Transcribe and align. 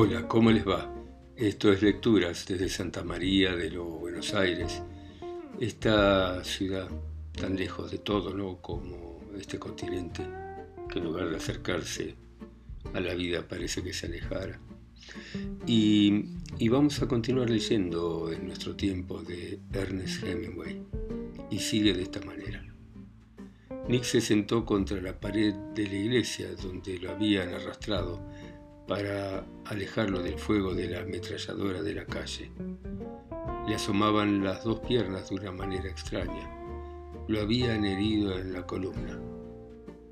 Hola, 0.00 0.28
¿cómo 0.28 0.52
les 0.52 0.64
va? 0.64 0.94
Esto 1.36 1.72
es 1.72 1.82
Lecturas 1.82 2.46
desde 2.46 2.68
Santa 2.68 3.02
María 3.02 3.56
de 3.56 3.68
los 3.68 3.98
Buenos 3.98 4.32
Aires, 4.32 4.80
esta 5.58 6.44
ciudad 6.44 6.88
tan 7.32 7.56
lejos 7.56 7.90
de 7.90 7.98
todo, 7.98 8.32
¿no? 8.32 8.62
Como 8.62 9.20
este 9.36 9.58
continente, 9.58 10.22
que 10.88 11.00
en 11.00 11.04
lugar 11.04 11.30
de 11.30 11.36
acercarse 11.38 12.14
a 12.94 13.00
la 13.00 13.12
vida 13.14 13.48
parece 13.48 13.82
que 13.82 13.92
se 13.92 14.06
alejara. 14.06 14.60
Y, 15.66 16.26
y 16.58 16.68
vamos 16.68 17.02
a 17.02 17.08
continuar 17.08 17.50
leyendo 17.50 18.30
en 18.30 18.46
nuestro 18.46 18.76
tiempo 18.76 19.20
de 19.20 19.58
Ernest 19.72 20.22
Hemingway, 20.22 20.80
y 21.50 21.58
sigue 21.58 21.92
de 21.92 22.02
esta 22.02 22.20
manera. 22.20 22.64
Nick 23.88 24.04
se 24.04 24.20
sentó 24.20 24.64
contra 24.64 25.00
la 25.00 25.18
pared 25.18 25.54
de 25.74 25.88
la 25.88 25.94
iglesia 25.94 26.54
donde 26.54 27.00
lo 27.00 27.10
habían 27.10 27.48
arrastrado 27.48 28.20
para 28.88 29.46
alejarlo 29.66 30.22
del 30.22 30.38
fuego 30.38 30.74
de 30.74 30.88
la 30.88 31.00
ametralladora 31.02 31.82
de 31.82 31.94
la 31.94 32.06
calle. 32.06 32.50
Le 33.68 33.74
asomaban 33.74 34.42
las 34.42 34.64
dos 34.64 34.80
piernas 34.80 35.28
de 35.28 35.36
una 35.36 35.52
manera 35.52 35.88
extraña. 35.90 36.50
Lo 37.28 37.40
habían 37.40 37.84
herido 37.84 38.38
en 38.38 38.54
la 38.54 38.66
columna. 38.66 39.20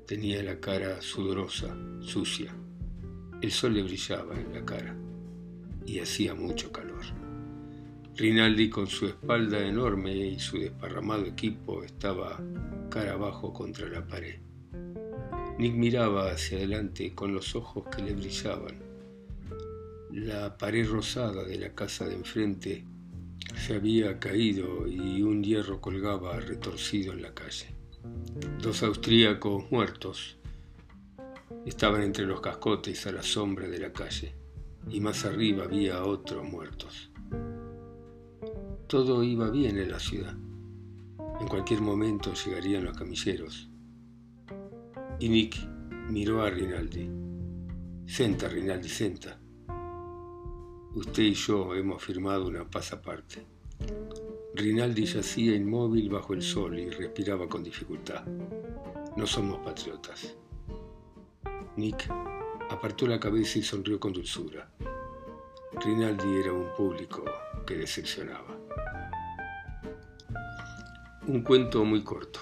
Tenía 0.05 0.43
la 0.43 0.59
cara 0.59 1.01
sudorosa, 1.01 1.75
sucia. 2.01 2.55
El 3.41 3.51
sol 3.51 3.73
le 3.73 3.81
brillaba 3.81 4.35
en 4.35 4.53
la 4.53 4.63
cara 4.63 4.95
y 5.85 5.99
hacía 5.99 6.35
mucho 6.35 6.71
calor. 6.71 7.01
Rinaldi 8.15 8.69
con 8.69 8.87
su 8.87 9.07
espalda 9.07 9.59
enorme 9.59 10.15
y 10.15 10.39
su 10.39 10.59
desparramado 10.59 11.25
equipo 11.25 11.83
estaba 11.83 12.39
cara 12.89 13.13
abajo 13.13 13.51
contra 13.51 13.87
la 13.89 14.05
pared. 14.05 14.46
Nick 15.57 15.73
miraba 15.73 16.29
hacia 16.29 16.59
adelante 16.59 17.15
con 17.15 17.33
los 17.33 17.55
ojos 17.55 17.85
que 17.89 18.03
le 18.03 18.13
brillaban. 18.13 18.77
La 20.11 20.55
pared 20.55 20.87
rosada 20.87 21.43
de 21.43 21.57
la 21.57 21.73
casa 21.73 22.05
de 22.05 22.13
enfrente 22.13 22.85
se 23.55 23.75
había 23.75 24.19
caído 24.19 24.87
y 24.87 25.23
un 25.23 25.43
hierro 25.43 25.81
colgaba 25.81 26.39
retorcido 26.39 27.13
en 27.13 27.23
la 27.23 27.33
calle. 27.33 27.73
Dos 28.61 28.83
austríacos 28.83 29.71
muertos 29.71 30.37
estaban 31.65 32.03
entre 32.03 32.27
los 32.27 32.39
cascotes 32.39 33.07
a 33.07 33.11
la 33.11 33.23
sombra 33.23 33.67
de 33.67 33.79
la 33.79 33.91
calle 33.91 34.35
y 34.87 35.01
más 35.01 35.25
arriba 35.25 35.63
había 35.63 36.03
otros 36.03 36.47
muertos. 36.47 37.09
Todo 38.85 39.23
iba 39.23 39.49
bien 39.49 39.79
en 39.79 39.89
la 39.89 39.99
ciudad. 39.99 40.35
En 41.41 41.47
cualquier 41.47 41.81
momento 41.81 42.31
llegarían 42.35 42.83
los 42.83 42.95
camilleros 42.95 43.69
y 45.19 45.29
Nick 45.29 45.57
miró 46.09 46.43
a 46.43 46.49
Rinaldi. 46.49 47.09
Senta, 48.05 48.47
Rinaldi, 48.47 48.87
senta. 48.87 49.39
Usted 50.93 51.23
y 51.23 51.33
yo 51.33 51.75
hemos 51.75 52.03
firmado 52.03 52.47
una 52.47 52.69
paz 52.69 52.93
aparte. 52.93 53.45
Rinaldi 54.53 55.05
yacía 55.05 55.55
inmóvil 55.55 56.09
bajo 56.09 56.33
el 56.33 56.41
sol 56.41 56.79
y 56.79 56.89
respiraba 56.89 57.47
con 57.47 57.63
dificultad. 57.63 58.25
No 59.15 59.25
somos 59.27 59.59
patriotas. 59.59 60.35
Nick 61.75 62.09
apartó 62.69 63.07
la 63.07 63.19
cabeza 63.19 63.59
y 63.59 63.63
sonrió 63.63 63.99
con 63.99 64.13
dulzura. 64.13 64.69
Rinaldi 65.83 66.41
era 66.41 66.53
un 66.53 66.67
público 66.75 67.23
que 67.65 67.75
decepcionaba. 67.75 68.57
Un 71.27 71.41
cuento 71.41 71.83
muy 71.83 72.03
corto. 72.03 72.39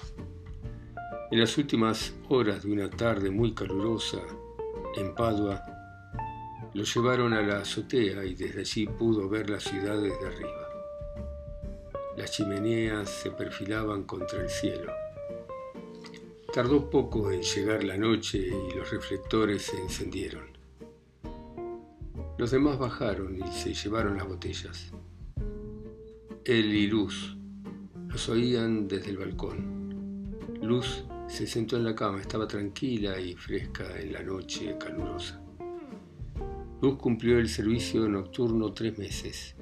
En 1.28 1.40
las 1.40 1.58
últimas 1.58 2.14
horas 2.28 2.62
de 2.62 2.70
una 2.70 2.88
tarde 2.88 3.30
muy 3.30 3.52
calurosa 3.52 4.20
en 4.96 5.12
Padua, 5.12 5.60
lo 6.72 6.84
llevaron 6.84 7.32
a 7.32 7.42
la 7.42 7.58
azotea 7.58 8.24
y 8.24 8.36
desde 8.36 8.60
allí 8.60 8.86
pudo 8.86 9.28
ver 9.28 9.50
la 9.50 9.58
ciudad 9.58 10.00
desde 10.00 10.24
arriba. 10.24 10.68
Las 12.16 12.30
chimeneas 12.30 13.10
se 13.10 13.32
perfilaban 13.32 14.04
contra 14.04 14.40
el 14.40 14.48
cielo. 14.48 14.92
Tardó 16.54 16.88
poco 16.88 17.32
en 17.32 17.42
llegar 17.42 17.82
la 17.82 17.96
noche 17.96 18.38
y 18.38 18.76
los 18.76 18.88
reflectores 18.88 19.62
se 19.62 19.82
encendieron. 19.82 20.56
Los 22.38 22.52
demás 22.52 22.78
bajaron 22.78 23.36
y 23.36 23.50
se 23.50 23.74
llevaron 23.74 24.16
las 24.16 24.28
botellas. 24.28 24.92
Él 26.44 26.72
y 26.72 26.86
Luz 26.86 27.36
los 28.06 28.28
oían 28.28 28.86
desde 28.86 29.10
el 29.10 29.18
balcón. 29.18 30.30
Luz 30.62 31.04
se 31.28 31.46
sentó 31.46 31.76
en 31.76 31.84
la 31.84 31.94
cama, 31.94 32.20
estaba 32.20 32.46
tranquila 32.46 33.20
y 33.20 33.34
fresca 33.34 33.98
en 34.00 34.12
la 34.12 34.22
noche 34.22 34.76
calurosa. 34.78 35.40
Luz 36.80 36.96
cumplió 36.98 37.38
el 37.38 37.48
servicio 37.48 38.08
nocturno 38.08 38.72
tres 38.72 38.98
meses. 38.98 39.56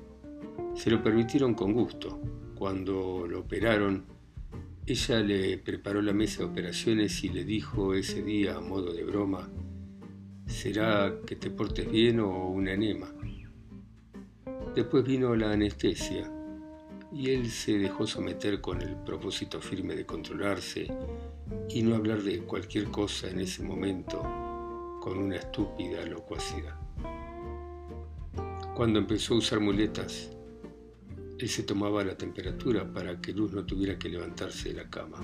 Se 0.75 0.91
lo 0.91 1.03
permitieron 1.03 1.55
con 1.55 1.73
gusto. 1.73 2.21
Cuando 2.55 3.27
lo 3.29 3.41
operaron, 3.41 4.05
ella 4.87 5.21
le 5.21 5.59
preparó 5.59 6.03
la 6.03 6.13
mesa 6.13 6.41
de 6.41 6.51
operaciones 6.51 7.25
y 7.25 7.31
le 7.31 7.45
dijo 7.45 7.95
ese 7.95 8.23
día 8.23 8.57
a 8.57 8.61
modo 8.61 8.93
de 8.93 9.05
broma, 9.05 9.49
¿será 10.47 11.21
que 11.27 11.37
te 11.37 11.51
portes 11.51 11.91
bien 11.91 12.21
o 12.21 12.49
un 12.49 12.69
enema? 12.69 13.11
Después 14.75 15.05
vino 15.05 15.35
la 15.37 15.53
anestesia 15.53 16.31
y 17.13 17.31
él 17.31 17.49
se 17.49 17.79
dejó 17.79 18.07
someter 18.07 18.61
con 18.61 18.83
el 18.83 18.97
propósito 18.97 19.61
firme 19.61 19.95
de 19.95 20.05
controlarse 20.05 20.89
y 21.69 21.83
no 21.83 21.95
hablar 21.95 22.23
de 22.23 22.41
cualquier 22.41 22.91
cosa 22.91 23.29
en 23.29 23.41
ese 23.41 23.63
momento 23.63 24.23
con 25.01 25.19
una 25.19 25.37
estúpida 25.37 26.05
locuacidad. 26.07 26.77
Cuando 28.75 28.99
empezó 28.99 29.35
a 29.35 29.39
usar 29.39 29.61
muletas, 29.61 30.31
él 31.39 31.49
se 31.49 31.63
tomaba 31.63 32.03
la 32.05 32.17
temperatura 32.17 32.91
para 32.93 33.21
que 33.21 33.33
Luz 33.33 33.53
no 33.53 33.65
tuviera 33.65 33.99
que 33.99 34.09
levantarse 34.09 34.71
de 34.71 34.77
la 34.77 34.89
cama. 34.89 35.19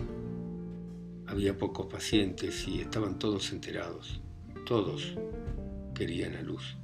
Había 1.26 1.56
pocos 1.56 1.86
pacientes 1.86 2.66
y 2.68 2.80
estaban 2.80 3.18
todos 3.18 3.52
enterados. 3.52 4.20
Todos 4.66 5.14
querían 5.94 6.34
a 6.34 6.42
Luz. 6.42 6.76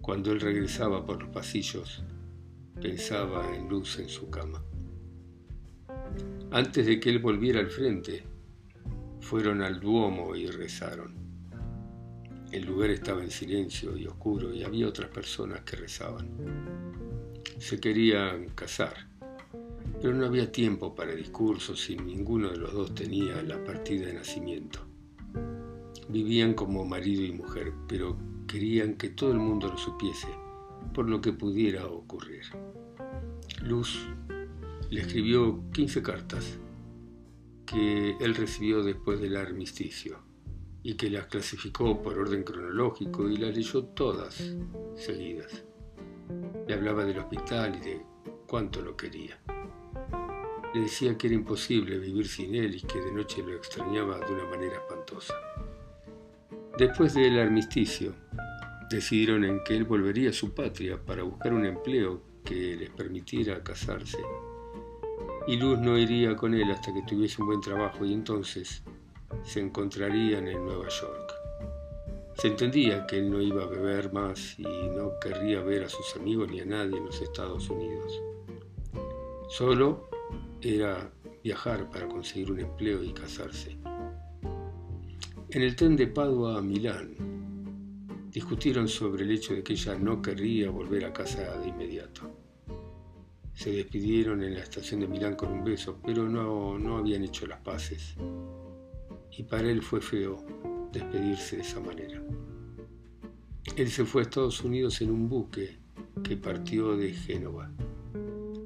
Cuando 0.00 0.32
él 0.32 0.40
regresaba 0.40 1.06
por 1.06 1.22
los 1.22 1.30
pasillos, 1.30 2.02
pensaba 2.80 3.54
en 3.54 3.68
Luz 3.68 3.98
en 3.98 4.08
su 4.08 4.28
cama. 4.30 4.62
Antes 6.50 6.86
de 6.86 6.98
que 6.98 7.10
él 7.10 7.20
volviera 7.20 7.60
al 7.60 7.70
frente, 7.70 8.24
fueron 9.20 9.62
al 9.62 9.80
Duomo 9.80 10.34
y 10.34 10.46
rezaron. 10.46 11.14
El 12.50 12.66
lugar 12.66 12.90
estaba 12.90 13.22
en 13.22 13.30
silencio 13.30 13.96
y 13.96 14.06
oscuro 14.06 14.52
y 14.52 14.64
había 14.64 14.88
otras 14.88 15.10
personas 15.10 15.60
que 15.60 15.76
rezaban. 15.76 16.28
Se 17.58 17.78
querían 17.78 18.48
casar, 18.50 19.06
pero 20.00 20.14
no 20.14 20.26
había 20.26 20.50
tiempo 20.50 20.94
para 20.94 21.14
discursos 21.14 21.88
y 21.90 21.96
ninguno 21.96 22.50
de 22.50 22.56
los 22.56 22.72
dos 22.72 22.94
tenía 22.94 23.42
la 23.42 23.62
partida 23.62 24.06
de 24.06 24.14
nacimiento. 24.14 24.80
Vivían 26.08 26.54
como 26.54 26.84
marido 26.84 27.22
y 27.22 27.32
mujer, 27.32 27.72
pero 27.86 28.16
querían 28.48 28.94
que 28.94 29.10
todo 29.10 29.30
el 29.30 29.38
mundo 29.38 29.68
lo 29.68 29.78
supiese 29.78 30.28
por 30.92 31.08
lo 31.08 31.20
que 31.20 31.32
pudiera 31.32 31.86
ocurrir. 31.86 32.42
Luz 33.62 34.08
le 34.90 35.02
escribió 35.02 35.62
15 35.72 36.02
cartas 36.02 36.58
que 37.70 38.16
él 38.18 38.34
recibió 38.34 38.82
después 38.82 39.20
del 39.20 39.36
armisticio 39.36 40.18
y 40.82 40.94
que 40.94 41.08
las 41.08 41.26
clasificó 41.26 42.02
por 42.02 42.18
orden 42.18 42.42
cronológico 42.42 43.28
y 43.28 43.36
las 43.36 43.54
leyó 43.54 43.84
todas 43.84 44.42
seguidas. 44.96 45.64
Le 46.66 46.74
hablaba 46.74 47.04
del 47.04 47.18
hospital 47.18 47.76
y 47.76 47.80
de 47.80 48.02
cuánto 48.48 48.80
lo 48.80 48.96
quería. 48.96 49.38
Le 50.74 50.80
decía 50.80 51.16
que 51.16 51.28
era 51.28 51.36
imposible 51.36 51.98
vivir 51.98 52.26
sin 52.26 52.56
él 52.56 52.74
y 52.74 52.80
que 52.80 53.00
de 53.00 53.12
noche 53.12 53.42
lo 53.42 53.54
extrañaba 53.54 54.18
de 54.18 54.32
una 54.32 54.44
manera 54.46 54.74
espantosa. 54.74 55.34
Después 56.76 57.14
del 57.14 57.38
armisticio, 57.38 58.14
decidieron 58.90 59.44
en 59.44 59.62
que 59.62 59.76
él 59.76 59.84
volvería 59.84 60.30
a 60.30 60.32
su 60.32 60.54
patria 60.54 60.98
para 61.00 61.22
buscar 61.22 61.52
un 61.52 61.64
empleo 61.64 62.22
que 62.44 62.74
les 62.76 62.90
permitiera 62.90 63.62
casarse 63.62 64.18
y 65.46 65.56
Luz 65.56 65.78
no 65.78 65.98
iría 65.98 66.36
con 66.36 66.54
él 66.54 66.70
hasta 66.70 66.92
que 66.92 67.02
tuviese 67.02 67.40
un 67.40 67.48
buen 67.48 67.60
trabajo 67.60 68.04
y 68.04 68.12
entonces 68.12 68.82
se 69.44 69.60
encontrarían 69.60 70.48
en 70.48 70.64
Nueva 70.64 70.88
York. 70.88 71.34
Se 72.34 72.48
entendía 72.48 73.06
que 73.06 73.18
él 73.18 73.30
no 73.30 73.40
iba 73.40 73.64
a 73.64 73.66
beber 73.66 74.12
más 74.12 74.58
y 74.58 74.62
no 74.62 75.18
querría 75.20 75.60
ver 75.60 75.84
a 75.84 75.88
sus 75.88 76.16
amigos 76.16 76.50
ni 76.50 76.60
a 76.60 76.64
nadie 76.64 76.96
en 76.96 77.06
los 77.06 77.20
Estados 77.20 77.68
Unidos. 77.68 78.22
Solo 79.48 80.08
era 80.62 81.10
viajar 81.42 81.90
para 81.90 82.08
conseguir 82.08 82.52
un 82.52 82.60
empleo 82.60 83.02
y 83.02 83.12
casarse. 83.12 83.76
En 85.50 85.62
el 85.62 85.74
tren 85.74 85.96
de 85.96 86.06
Padua 86.06 86.58
a 86.58 86.62
Milán, 86.62 87.16
discutieron 88.30 88.86
sobre 88.88 89.24
el 89.24 89.32
hecho 89.32 89.54
de 89.54 89.62
que 89.62 89.72
ella 89.72 89.96
no 89.96 90.22
querría 90.22 90.70
volver 90.70 91.04
a 91.04 91.12
casa 91.12 91.58
de 91.58 91.68
inmediato. 91.68 92.30
Se 93.60 93.70
despidieron 93.70 94.42
en 94.42 94.54
la 94.54 94.60
estación 94.60 95.00
de 95.00 95.06
Milán 95.06 95.36
con 95.36 95.52
un 95.52 95.62
beso, 95.62 96.00
pero 96.02 96.26
no, 96.26 96.78
no 96.78 96.96
habían 96.96 97.24
hecho 97.24 97.46
las 97.46 97.60
paces. 97.60 98.14
Y 99.36 99.42
para 99.42 99.68
él 99.70 99.82
fue 99.82 100.00
feo 100.00 100.42
despedirse 100.90 101.56
de 101.56 101.62
esa 101.62 101.78
manera. 101.78 102.22
Él 103.76 103.90
se 103.90 104.06
fue 104.06 104.22
a 104.22 104.24
Estados 104.24 104.64
Unidos 104.64 105.02
en 105.02 105.10
un 105.10 105.28
buque 105.28 105.76
que 106.24 106.38
partió 106.38 106.96
de 106.96 107.12
Génova. 107.12 107.70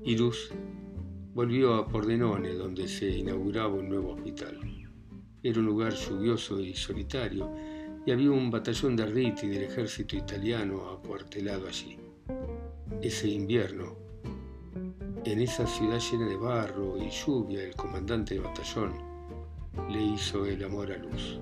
Y 0.04 0.16
Luz 0.16 0.52
volvió 1.34 1.74
a 1.74 1.88
Pordenone, 1.88 2.54
donde 2.54 2.86
se 2.86 3.08
inauguraba 3.08 3.74
un 3.74 3.88
nuevo 3.88 4.12
hospital. 4.12 4.60
Era 5.42 5.58
un 5.58 5.66
lugar 5.66 5.92
lluvioso 5.92 6.60
y 6.60 6.72
solitario, 6.72 7.52
y 8.06 8.12
había 8.12 8.30
un 8.30 8.48
batallón 8.48 8.94
de 8.94 9.06
Riti 9.06 9.48
del 9.48 9.64
ejército 9.64 10.14
italiano 10.14 10.88
acuartelado 10.88 11.66
allí. 11.66 11.96
Ese 13.02 13.28
invierno, 13.28 14.03
en 15.24 15.40
esa 15.40 15.66
ciudad 15.66 15.98
llena 15.98 16.28
de 16.28 16.36
barro 16.36 16.98
y 16.98 17.08
lluvia, 17.08 17.62
el 17.62 17.74
comandante 17.74 18.34
del 18.34 18.44
batallón 18.44 18.92
le 19.90 20.02
hizo 20.02 20.44
el 20.44 20.62
amor 20.62 20.92
a 20.92 20.98
Luz. 20.98 21.38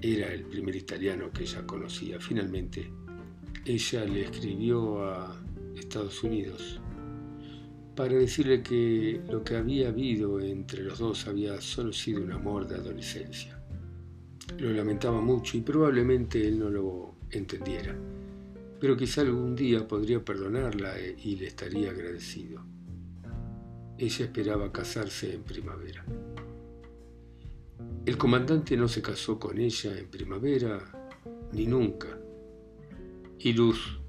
Era 0.00 0.32
el 0.32 0.44
primer 0.44 0.74
italiano 0.76 1.30
que 1.32 1.42
ella 1.42 1.66
conocía. 1.66 2.18
Finalmente, 2.18 2.90
ella 3.64 4.04
le 4.04 4.22
escribió 4.22 5.04
a 5.04 5.40
Estados 5.76 6.22
Unidos 6.24 6.80
para 7.94 8.14
decirle 8.14 8.62
que 8.62 9.20
lo 9.28 9.44
que 9.44 9.56
había 9.56 9.88
habido 9.88 10.40
entre 10.40 10.82
los 10.82 10.98
dos 10.98 11.26
había 11.28 11.60
solo 11.60 11.92
sido 11.92 12.22
un 12.22 12.32
amor 12.32 12.66
de 12.66 12.76
adolescencia. 12.76 13.60
Lo 14.58 14.70
lamentaba 14.70 15.20
mucho 15.20 15.58
y 15.58 15.60
probablemente 15.60 16.46
él 16.46 16.58
no 16.58 16.70
lo 16.70 17.14
entendiera, 17.30 17.94
pero 18.82 18.96
quizá 18.96 19.20
algún 19.20 19.54
día 19.54 19.86
podría 19.86 20.24
perdonarla 20.24 20.94
y 20.98 21.36
le 21.36 21.46
estaría 21.46 21.92
agradecido. 21.92 22.64
Ella 23.96 24.24
esperaba 24.24 24.72
casarse 24.72 25.32
en 25.32 25.44
primavera. 25.44 26.04
El 28.04 28.18
comandante 28.18 28.76
no 28.76 28.88
se 28.88 29.00
casó 29.00 29.38
con 29.38 29.60
ella 29.60 29.96
en 29.96 30.08
primavera 30.08 30.80
ni 31.52 31.64
nunca, 31.64 32.08
y 33.38 33.52
Luz 33.52 34.00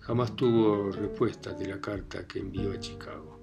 jamás 0.00 0.34
tuvo 0.34 0.90
respuesta 0.90 1.52
de 1.52 1.68
la 1.68 1.78
carta 1.78 2.26
que 2.26 2.38
envió 2.38 2.72
a 2.72 2.80
Chicago. 2.80 3.38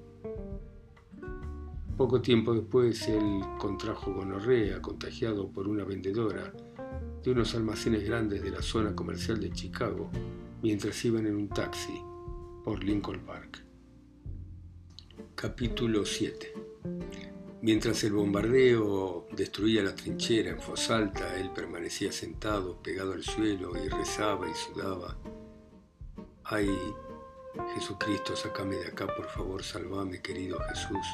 Poco 1.98 2.20
tiempo 2.20 2.56
después 2.56 3.08
él 3.08 3.42
contrajo 3.60 4.12
gonorrea 4.12 4.82
contagiado 4.82 5.52
por 5.52 5.68
una 5.68 5.84
vendedora 5.84 6.52
de 7.24 7.30
unos 7.30 7.54
almacenes 7.54 8.04
grandes 8.04 8.42
de 8.42 8.50
la 8.50 8.64
zona 8.64 8.96
comercial 8.96 9.40
de 9.40 9.52
Chicago 9.52 10.10
mientras 10.62 11.04
iban 11.06 11.26
en 11.26 11.36
un 11.36 11.50
taxi 11.50 12.02
por 12.64 12.84
Lincoln 12.84 13.22
Park. 13.26 13.64
Capítulo 15.36 16.06
7 16.06 16.54
Mientras 17.62 18.04
el 18.06 18.14
bombardeo 18.14 19.28
destruía 19.32 19.84
la 19.84 19.94
trinchera 19.94 20.52
en 20.52 20.58
voz 20.66 20.90
alta, 20.90 21.38
él 21.38 21.52
permanecía 21.54 22.12
sentado, 22.12 22.82
pegado 22.82 23.14
al 23.14 23.24
suelo, 23.24 23.74
y 23.84 23.90
rezaba 23.90 24.50
y 24.50 24.54
sudaba 24.54 25.18
Ay, 26.46 26.70
Jesucristo, 27.76 28.36
sacame 28.36 28.78
de 28.78 28.88
acá, 28.88 29.08
por 29.14 29.28
favor, 29.28 29.62
salvame, 29.62 30.22
querido 30.22 30.58
Jesús. 30.70 31.06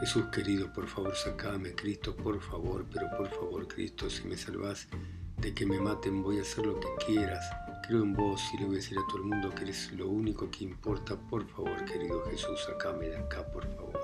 Jesús 0.00 0.24
querido, 0.32 0.72
por 0.72 0.88
favor, 0.88 1.14
sacame, 1.14 1.74
Cristo, 1.74 2.16
por 2.16 2.40
favor, 2.40 2.86
pero 2.92 3.06
por 3.16 3.28
favor, 3.28 3.68
Cristo, 3.68 4.10
si 4.10 4.26
me 4.26 4.36
salvas 4.36 4.88
de 5.36 5.54
que 5.54 5.64
me 5.66 5.78
maten, 5.78 6.22
voy 6.22 6.38
a 6.38 6.42
hacer 6.42 6.66
lo 6.66 6.80
que 6.80 6.88
quieras. 7.06 7.44
Creo 7.86 8.02
en 8.02 8.14
vos 8.14 8.42
y 8.52 8.58
le 8.58 8.64
voy 8.64 8.74
a 8.74 8.78
decir 8.78 8.98
a 8.98 9.06
todo 9.06 9.18
el 9.18 9.24
mundo 9.24 9.54
que 9.54 9.62
eres 9.62 9.92
lo 9.92 10.08
único 10.08 10.50
que 10.50 10.64
importa. 10.64 11.14
Por 11.14 11.46
favor, 11.46 11.84
querido 11.84 12.24
Jesús, 12.24 12.64
sacame 12.66 13.08
de 13.08 13.16
acá, 13.16 13.46
por 13.46 13.64
favor. 13.76 14.00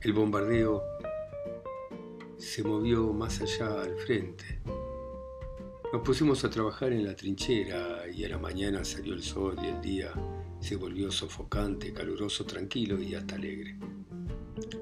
El 0.00 0.12
bombardeo 0.12 0.82
se 2.38 2.64
movió 2.64 3.12
más 3.12 3.40
allá 3.40 3.82
al 3.82 3.94
frente. 3.98 4.60
Nos 5.92 6.02
pusimos 6.02 6.42
a 6.44 6.50
trabajar 6.50 6.92
en 6.92 7.04
la 7.04 7.14
trinchera 7.14 8.08
y 8.12 8.24
a 8.24 8.30
la 8.30 8.38
mañana 8.38 8.84
salió 8.84 9.14
el 9.14 9.22
sol 9.22 9.56
y 9.62 9.66
el 9.66 9.80
día 9.80 10.12
se 10.58 10.74
volvió 10.74 11.12
sofocante, 11.12 11.92
caluroso, 11.92 12.44
tranquilo 12.44 13.00
y 13.00 13.14
hasta 13.14 13.36
alegre. 13.36 13.76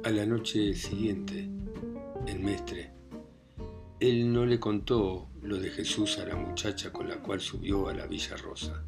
A 0.05 0.11
la 0.11 0.25
noche 0.25 0.73
siguiente, 0.73 1.51
el 2.27 2.41
mestre, 2.41 2.93
él 4.01 4.33
no 4.33 4.47
le 4.47 4.59
contó 4.59 5.29
lo 5.43 5.59
de 5.59 5.69
Jesús 5.69 6.19
a 6.19 6.25
la 6.25 6.35
muchacha 6.35 6.91
con 6.91 7.07
la 7.07 7.19
cual 7.19 7.39
subió 7.39 7.87
a 7.89 7.95
la 7.95 8.07
Villa 8.07 8.35
Rosa. 8.35 8.83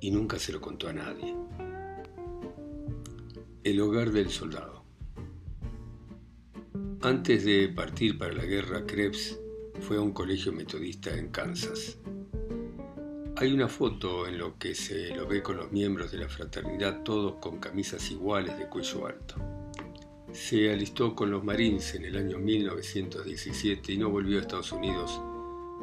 Y 0.00 0.10
nunca 0.10 0.38
se 0.38 0.52
lo 0.52 0.60
contó 0.60 0.88
a 0.88 0.94
nadie. 0.94 1.34
El 3.62 3.80
hogar 3.82 4.10
del 4.10 4.30
soldado. 4.30 4.84
Antes 7.02 7.44
de 7.44 7.68
partir 7.68 8.16
para 8.16 8.32
la 8.32 8.46
guerra, 8.46 8.86
Krebs 8.86 9.38
fue 9.80 9.98
a 9.98 10.00
un 10.00 10.12
colegio 10.12 10.50
metodista 10.50 11.14
en 11.14 11.28
Kansas. 11.28 11.98
Hay 13.36 13.52
una 13.52 13.68
foto 13.68 14.26
en 14.26 14.38
lo 14.38 14.58
que 14.58 14.74
se 14.74 15.14
lo 15.14 15.26
ve 15.26 15.42
con 15.42 15.58
los 15.58 15.70
miembros 15.70 16.10
de 16.10 16.18
la 16.18 16.28
fraternidad 16.28 17.02
todos 17.02 17.34
con 17.34 17.58
camisas 17.58 18.10
iguales 18.10 18.58
de 18.58 18.66
cuello 18.66 19.06
alto. 19.06 19.36
Se 20.32 20.72
alistó 20.72 21.14
con 21.14 21.30
los 21.30 21.42
Marines 21.42 21.94
en 21.94 22.04
el 22.04 22.16
año 22.16 22.38
1917 22.38 23.92
y 23.92 23.98
no 23.98 24.10
volvió 24.10 24.38
a 24.38 24.42
Estados 24.42 24.72
Unidos 24.72 25.20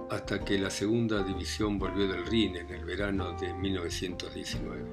hasta 0.09 0.45
que 0.45 0.59
la 0.59 0.69
segunda 0.69 1.23
división 1.23 1.79
volvió 1.79 2.07
del 2.07 2.25
Rin 2.25 2.55
en 2.57 2.69
el 2.69 2.85
verano 2.85 3.35
de 3.39 3.53
1919. 3.53 4.85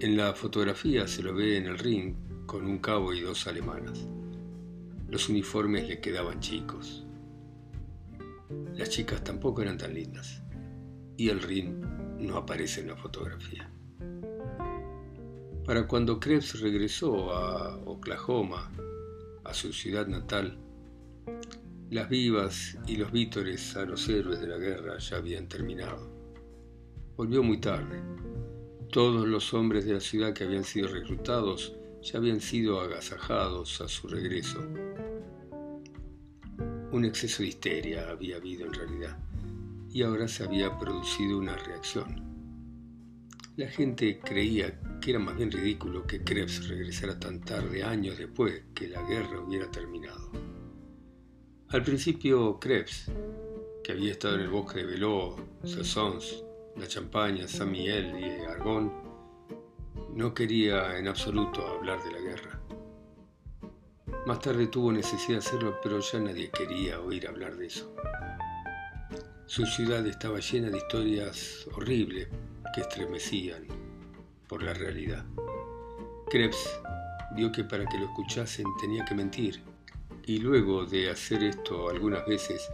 En 0.00 0.16
la 0.16 0.34
fotografía 0.34 1.06
se 1.08 1.22
lo 1.22 1.34
ve 1.34 1.56
en 1.56 1.66
el 1.66 1.78
ring 1.78 2.14
con 2.46 2.66
un 2.66 2.78
cabo 2.78 3.14
y 3.14 3.20
dos 3.20 3.46
alemanas. 3.46 4.06
Los 5.08 5.28
uniformes 5.28 5.88
le 5.88 6.00
quedaban 6.00 6.40
chicos. 6.40 7.06
Las 8.74 8.90
chicas 8.90 9.24
tampoco 9.24 9.62
eran 9.62 9.78
tan 9.78 9.94
lindas. 9.94 10.42
Y 11.16 11.30
el 11.30 11.40
ring 11.40 11.80
no 12.18 12.36
aparece 12.36 12.80
en 12.80 12.88
la 12.88 12.96
fotografía. 12.96 13.70
Para 15.64 15.86
cuando 15.86 16.20
Krebs 16.20 16.60
regresó 16.60 17.32
a 17.32 17.76
Oklahoma, 17.84 18.70
a 19.44 19.54
su 19.54 19.72
ciudad 19.72 20.06
natal, 20.06 20.58
las 21.90 22.08
vivas 22.08 22.78
y 22.86 22.96
los 22.96 23.12
vítores 23.12 23.76
a 23.76 23.84
los 23.84 24.08
héroes 24.08 24.40
de 24.40 24.48
la 24.48 24.58
guerra 24.58 24.98
ya 24.98 25.16
habían 25.16 25.48
terminado. 25.48 26.10
Volvió 27.16 27.42
muy 27.42 27.58
tarde. 27.58 28.02
Todos 28.90 29.26
los 29.26 29.54
hombres 29.54 29.86
de 29.86 29.94
la 29.94 30.00
ciudad 30.00 30.32
que 30.32 30.44
habían 30.44 30.64
sido 30.64 30.88
reclutados 30.88 31.74
ya 32.02 32.18
habían 32.18 32.40
sido 32.40 32.80
agasajados 32.80 33.80
a 33.80 33.88
su 33.88 34.08
regreso 34.08 34.60
un 36.94 37.04
exceso 37.04 37.42
de 37.42 37.48
histeria 37.48 38.08
había 38.08 38.36
habido 38.36 38.66
en 38.66 38.72
realidad 38.72 39.18
y 39.90 40.02
ahora 40.02 40.28
se 40.28 40.44
había 40.44 40.78
producido 40.78 41.38
una 41.38 41.56
reacción. 41.56 42.23
La 43.56 43.68
gente 43.68 44.18
creía 44.18 44.80
que 45.00 45.10
era 45.10 45.20
más 45.20 45.36
bien 45.36 45.52
ridículo 45.52 46.04
que 46.08 46.24
Krebs 46.24 46.66
regresara 46.66 47.20
tan 47.20 47.40
tarde, 47.40 47.84
años 47.84 48.18
después 48.18 48.64
que 48.74 48.88
la 48.88 49.00
guerra 49.02 49.40
hubiera 49.40 49.70
terminado. 49.70 50.32
Al 51.68 51.84
principio, 51.84 52.58
Krebs, 52.58 53.12
que 53.84 53.92
había 53.92 54.10
estado 54.10 54.34
en 54.34 54.40
el 54.40 54.48
bosque 54.48 54.80
de 54.80 54.86
Beló, 54.86 55.36
Soissons, 55.62 56.42
La 56.76 56.88
Champaña, 56.88 57.46
San 57.46 57.70
Miguel 57.70 58.18
y 58.18 58.44
Argonne, 58.44 58.90
no 60.12 60.34
quería 60.34 60.98
en 60.98 61.06
absoluto 61.06 61.64
hablar 61.64 62.02
de 62.02 62.10
la 62.10 62.18
guerra. 62.18 62.60
Más 64.26 64.40
tarde 64.40 64.66
tuvo 64.66 64.90
necesidad 64.90 65.38
de 65.38 65.46
hacerlo, 65.46 65.78
pero 65.80 66.00
ya 66.00 66.18
nadie 66.18 66.50
quería 66.50 67.00
oír 67.00 67.28
hablar 67.28 67.56
de 67.56 67.66
eso. 67.66 67.94
Su 69.46 69.64
ciudad 69.64 70.04
estaba 70.08 70.40
llena 70.40 70.70
de 70.70 70.78
historias 70.78 71.68
horribles 71.72 72.26
que 72.74 72.80
estremecían 72.80 73.66
por 74.48 74.62
la 74.62 74.74
realidad. 74.74 75.24
Krebs 76.28 76.80
vio 77.36 77.52
que 77.52 77.64
para 77.64 77.86
que 77.86 77.98
lo 77.98 78.06
escuchasen 78.06 78.66
tenía 78.80 79.04
que 79.04 79.14
mentir, 79.14 79.62
y 80.26 80.38
luego 80.38 80.84
de 80.84 81.10
hacer 81.10 81.44
esto 81.44 81.88
algunas 81.88 82.26
veces, 82.26 82.68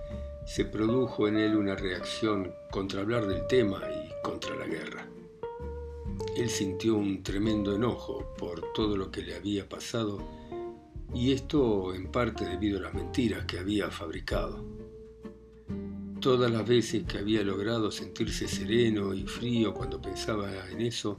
se 0.47 0.65
produjo 0.65 1.29
en 1.29 1.37
él 1.37 1.57
una 1.57 1.75
reacción 1.75 2.53
contra 2.71 3.03
hablar 3.03 3.27
del 3.27 3.47
tema 3.47 3.81
y 3.91 4.11
contra 4.23 4.57
la 4.57 4.67
guerra. 4.67 5.07
Él 6.37 6.49
sintió 6.49 6.95
un 6.95 7.23
tremendo 7.23 7.75
enojo 7.75 8.35
por 8.39 8.73
todo 8.73 8.97
lo 8.97 9.11
que 9.11 9.23
le 9.23 9.37
había 9.37 9.69
pasado 9.69 10.23
y 11.13 11.33
esto 11.33 11.95
en 11.95 12.11
parte 12.11 12.45
debido 12.45 12.79
a 12.79 12.83
las 12.83 12.95
mentiras 12.95 13.45
que 13.45 13.59
había 13.59 13.91
fabricado. 13.91 14.80
Todas 16.21 16.51
las 16.51 16.69
veces 16.69 17.05
que 17.05 17.17
había 17.17 17.43
logrado 17.43 17.91
sentirse 17.91 18.47
sereno 18.47 19.15
y 19.15 19.25
frío 19.25 19.73
cuando 19.73 20.03
pensaba 20.03 20.51
en 20.69 20.83
eso, 20.83 21.17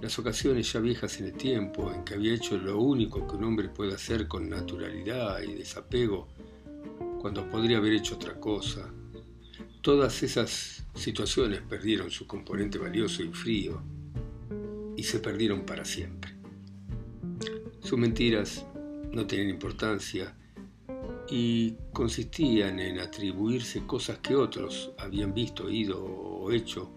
las 0.00 0.16
ocasiones 0.18 0.72
ya 0.72 0.78
viejas 0.78 1.18
en 1.18 1.26
el 1.26 1.32
tiempo 1.32 1.92
en 1.92 2.04
que 2.04 2.14
había 2.14 2.34
hecho 2.34 2.56
lo 2.56 2.78
único 2.78 3.26
que 3.26 3.34
un 3.34 3.42
hombre 3.42 3.68
puede 3.68 3.94
hacer 3.94 4.28
con 4.28 4.48
naturalidad 4.48 5.42
y 5.42 5.54
desapego, 5.54 6.28
cuando 7.20 7.50
podría 7.50 7.78
haber 7.78 7.94
hecho 7.94 8.14
otra 8.14 8.38
cosa, 8.38 8.88
todas 9.80 10.22
esas 10.22 10.84
situaciones 10.94 11.62
perdieron 11.62 12.08
su 12.10 12.28
componente 12.28 12.78
valioso 12.78 13.24
y 13.24 13.32
frío 13.32 13.82
y 14.96 15.02
se 15.02 15.18
perdieron 15.18 15.66
para 15.66 15.84
siempre. 15.84 16.32
Sus 17.80 17.98
mentiras 17.98 18.64
no 19.10 19.26
tenían 19.26 19.48
importancia 19.48 20.36
y 21.28 21.74
consistían 21.92 22.78
en 22.78 23.00
atribuirse 23.00 23.86
cosas 23.86 24.18
que 24.18 24.34
otros 24.34 24.92
habían 24.98 25.34
visto, 25.34 25.64
oído 25.64 26.02
o 26.04 26.50
hecho 26.52 26.90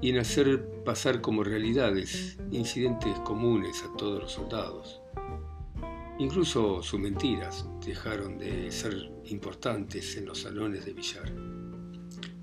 y 0.00 0.10
en 0.10 0.18
hacer 0.18 0.82
pasar 0.84 1.20
como 1.20 1.44
realidades 1.44 2.38
incidentes 2.50 3.18
comunes 3.20 3.82
a 3.84 3.96
todos 3.96 4.22
los 4.22 4.32
soldados. 4.32 5.00
Incluso 6.18 6.82
sus 6.82 7.00
mentiras 7.00 7.66
dejaron 7.84 8.38
de 8.38 8.70
ser 8.70 9.10
importantes 9.26 10.16
en 10.16 10.26
los 10.26 10.40
salones 10.40 10.84
de 10.84 10.92
billar. 10.92 11.32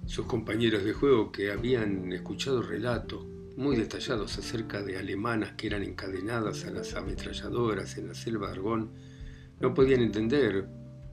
Sus 0.06 0.26
compañeros 0.26 0.84
de 0.84 0.94
juego 0.94 1.32
que 1.32 1.52
habían 1.52 2.12
escuchado 2.14 2.62
relatos 2.62 3.26
muy 3.56 3.76
detallados 3.76 4.38
acerca 4.38 4.82
de 4.82 4.98
alemanas 4.98 5.54
que 5.54 5.68
eran 5.68 5.84
encadenadas 5.84 6.66
a 6.66 6.72
las 6.72 6.96
ametralladoras 6.96 7.98
en 7.98 8.08
la 8.08 8.16
selva 8.16 8.48
de 8.48 8.54
Argón 8.54 8.92
no 9.60 9.74
podían 9.74 10.02
entender 10.02 10.68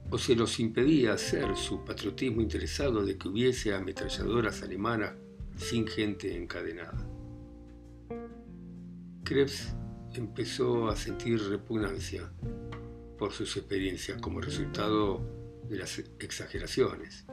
o 0.09 0.17
se 0.17 0.35
los 0.35 0.59
impedía 0.59 1.13
hacer 1.13 1.55
su 1.55 1.83
patriotismo 1.83 2.41
interesado 2.41 3.03
de 3.03 3.17
que 3.17 3.27
hubiese 3.27 3.73
ametralladoras 3.73 4.63
alemanas 4.63 5.13
sin 5.57 5.87
gente 5.87 6.35
encadenada. 6.35 7.05
Krebs 9.23 9.75
empezó 10.13 10.87
a 10.87 10.95
sentir 10.95 11.41
repugnancia 11.49 12.31
por 13.17 13.33
sus 13.33 13.57
experiencias 13.57 14.21
como 14.21 14.39
resultado 14.39 15.21
de 15.67 15.77
las 15.77 15.99
exageraciones. 16.19 17.25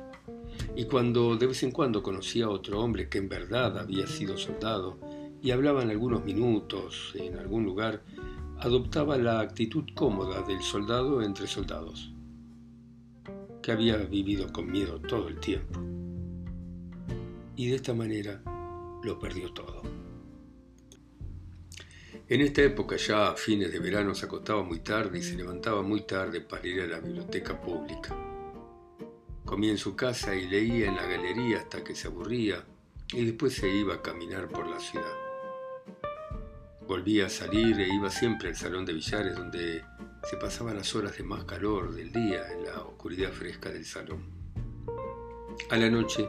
Y 0.76 0.86
cuando 0.86 1.36
de 1.36 1.46
vez 1.46 1.62
en 1.62 1.70
cuando 1.70 2.02
conocía 2.02 2.46
a 2.46 2.50
otro 2.50 2.80
hombre 2.80 3.08
que 3.08 3.18
en 3.18 3.28
verdad 3.28 3.78
había 3.78 4.06
sido 4.06 4.36
soldado 4.36 4.98
y 5.42 5.50
hablaban 5.50 5.90
algunos 5.90 6.24
minutos 6.24 7.12
en 7.14 7.36
algún 7.36 7.64
lugar, 7.64 8.02
adoptaba 8.58 9.18
la 9.18 9.40
actitud 9.40 9.84
cómoda 9.94 10.42
del 10.42 10.62
soldado 10.62 11.22
entre 11.22 11.46
soldados, 11.46 12.13
que 13.64 13.72
había 13.72 13.96
vivido 13.96 14.52
con 14.52 14.70
miedo 14.70 15.00
todo 15.00 15.26
el 15.26 15.40
tiempo. 15.40 15.80
Y 17.56 17.70
de 17.70 17.76
esta 17.76 17.94
manera 17.94 18.42
lo 19.02 19.18
perdió 19.18 19.54
todo. 19.54 19.80
En 22.28 22.42
esta 22.42 22.60
época 22.60 22.96
ya 22.96 23.30
a 23.30 23.36
fines 23.36 23.72
de 23.72 23.78
verano 23.78 24.14
se 24.14 24.26
acostaba 24.26 24.62
muy 24.62 24.80
tarde 24.80 25.18
y 25.18 25.22
se 25.22 25.34
levantaba 25.34 25.80
muy 25.80 26.02
tarde 26.02 26.42
para 26.42 26.66
ir 26.66 26.82
a 26.82 26.86
la 26.86 27.00
biblioteca 27.00 27.58
pública. 27.58 28.14
Comía 29.46 29.70
en 29.70 29.78
su 29.78 29.96
casa 29.96 30.34
y 30.34 30.46
leía 30.46 30.88
en 30.88 30.96
la 30.96 31.06
galería 31.06 31.60
hasta 31.60 31.82
que 31.82 31.94
se 31.94 32.08
aburría 32.08 32.62
y 33.14 33.24
después 33.24 33.54
se 33.54 33.74
iba 33.74 33.94
a 33.94 34.02
caminar 34.02 34.46
por 34.50 34.68
la 34.68 34.78
ciudad. 34.78 35.16
Volvía 36.86 37.26
a 37.26 37.30
salir 37.30 37.80
e 37.80 37.88
iba 37.88 38.10
siempre 38.10 38.50
al 38.50 38.56
salón 38.56 38.84
de 38.84 38.92
billares 38.92 39.34
donde 39.34 39.82
se 40.28 40.36
pasaban 40.36 40.76
las 40.76 40.94
horas 40.94 41.16
de 41.16 41.24
más 41.24 41.44
calor 41.44 41.94
del 41.94 42.10
día 42.10 42.50
en 42.52 42.64
la 42.64 42.80
oscuridad 42.82 43.30
fresca 43.30 43.70
del 43.70 43.84
salón. 43.84 44.24
A 45.70 45.76
la 45.76 45.90
noche 45.90 46.28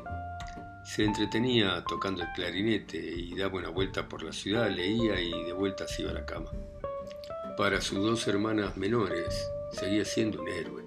se 0.85 1.03
entretenía 1.03 1.83
tocando 1.87 2.21
el 2.21 2.27
clarinete 2.35 2.97
y 2.97 3.35
daba 3.35 3.55
una 3.55 3.69
vuelta 3.69 4.07
por 4.07 4.23
la 4.23 4.31
ciudad, 4.31 4.69
leía 4.69 5.19
y 5.19 5.43
de 5.43 5.53
vuelta 5.53 5.87
se 5.87 6.03
iba 6.03 6.11
a 6.11 6.15
la 6.15 6.25
cama. 6.25 6.51
Para 7.57 7.79
sus 7.81 7.99
dos 7.99 8.27
hermanas 8.27 8.75
menores 8.75 9.49
seguía 9.71 10.03
siendo 10.03 10.41
un 10.41 10.49
héroe. 10.49 10.83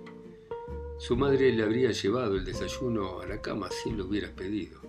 Su 0.98 1.16
madre 1.16 1.52
le 1.52 1.62
habría 1.62 1.92
llevado 1.92 2.36
el 2.36 2.44
desayuno 2.44 3.20
a 3.20 3.26
la 3.26 3.40
cama 3.40 3.68
si 3.70 3.90
lo 3.90 4.04
hubiera 4.04 4.30
pedido. 4.30 4.80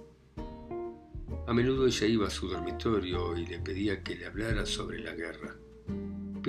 A 1.48 1.54
menudo 1.54 1.88
ella 1.88 2.06
iba 2.06 2.28
a 2.28 2.32
su 2.32 2.48
dormitorio 2.48 3.36
y 3.38 3.46
le 3.46 3.60
pedía 3.60 4.04
que 4.04 4.16
le 4.16 4.26
hablara 4.26 4.66
sobre 4.66 5.00
la 5.00 5.14
guerra, 5.14 5.56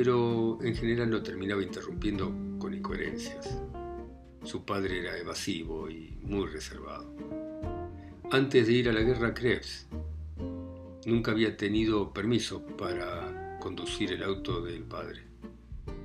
pero 0.02 0.58
en 0.62 0.74
general 0.74 1.10
lo 1.10 1.22
terminaba 1.22 1.62
interrumpiendo 1.62 2.32
con 2.58 2.72
incoherencias. 2.72 3.60
Su 4.42 4.64
padre 4.64 5.00
era 5.00 5.18
evasivo 5.18 5.90
y 5.90 6.16
muy 6.22 6.46
reservado 6.46 7.14
antes 8.30 8.66
de 8.66 8.72
ir 8.72 8.88
a 8.88 8.94
la 8.94 9.02
guerra 9.02 9.34
Krebs. 9.34 9.88
Nunca 11.04 11.32
había 11.32 11.54
tenido 11.54 12.14
permiso 12.14 12.64
para 12.64 13.58
conducir 13.60 14.12
el 14.12 14.22
auto 14.22 14.62
del 14.62 14.84
padre. 14.84 15.20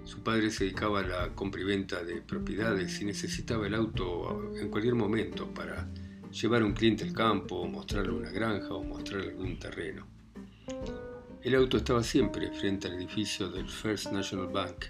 Su 0.04 0.22
padre 0.24 0.52
se 0.52 0.66
dedicaba 0.66 1.00
a 1.00 1.08
la 1.08 1.34
compra 1.34 1.62
y 1.62 1.64
venta 1.64 2.04
de 2.04 2.22
propiedades 2.22 3.00
y 3.00 3.06
necesitaba 3.06 3.66
el 3.66 3.76
auto 3.76 4.54
en 4.58 4.68
cualquier 4.70 4.96
momento 4.96 5.54
para 5.54 5.90
llevar 6.34 6.64
a 6.64 6.66
un 6.66 6.74
cliente 6.74 7.06
al 7.06 7.14
campo, 7.14 7.66
mostrarle 7.66 8.12
una 8.12 8.30
granja 8.30 8.74
o 8.74 8.84
mostrarle 8.84 9.30
algún 9.30 9.58
terreno. 9.58 10.06
El 11.46 11.54
auto 11.54 11.78
estaba 11.78 12.02
siempre 12.02 12.52
frente 12.54 12.88
al 12.88 12.96
edificio 12.96 13.48
del 13.52 13.70
First 13.70 14.12
National 14.12 14.48
Bank, 14.48 14.86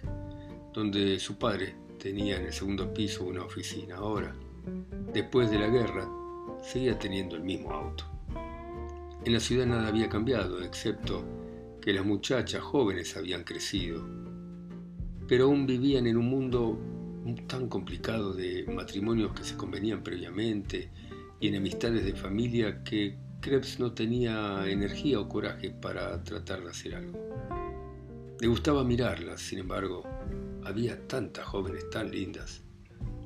donde 0.74 1.20
su 1.20 1.38
padre 1.38 1.76
tenía 2.00 2.38
en 2.38 2.46
el 2.46 2.54
segundo 2.54 2.94
piso 2.94 3.26
una 3.26 3.44
oficina. 3.44 3.98
Ahora, 3.98 4.34
después 5.14 5.52
de 5.52 5.60
la 5.60 5.68
guerra, 5.68 6.10
seguía 6.64 6.98
teniendo 6.98 7.36
el 7.36 7.44
mismo 7.44 7.72
auto. 7.72 8.06
En 9.26 9.34
la 9.34 9.42
ciudad 9.42 9.66
nada 9.66 9.90
había 9.90 10.08
cambiado, 10.08 10.64
excepto 10.64 11.26
que 11.82 11.92
las 11.92 12.06
muchachas 12.06 12.62
jóvenes 12.62 13.18
habían 13.18 13.44
crecido, 13.44 14.08
pero 15.28 15.48
aún 15.48 15.68
vivían 15.68 16.08
en 16.08 16.16
un 16.16 16.30
mundo 16.30 16.80
tan 17.48 17.68
complicado 17.68 18.32
de 18.32 18.64
matrimonios 18.74 19.34
que 19.34 19.44
se 19.44 19.58
convenían 19.58 20.04
previamente 20.04 20.90
y 21.38 21.50
enemistades 21.50 22.06
de 22.06 22.16
familia 22.16 22.82
que 22.82 23.18
Krebs 23.46 23.80
no 23.80 23.92
tenía 23.92 24.68
energía 24.68 25.20
o 25.20 25.30
coraje 25.30 25.70
para 25.70 26.24
tratar 26.24 26.64
de 26.64 26.72
hacer 26.72 26.96
algo. 26.96 27.20
Le 28.40 28.48
gustaba 28.48 28.84
mirarlas, 28.84 29.40
sin 29.40 29.60
embargo, 29.60 30.02
había 30.64 31.08
tantas 31.08 31.46
jóvenes 31.46 31.88
tan 31.92 32.10
lindas. 32.10 32.64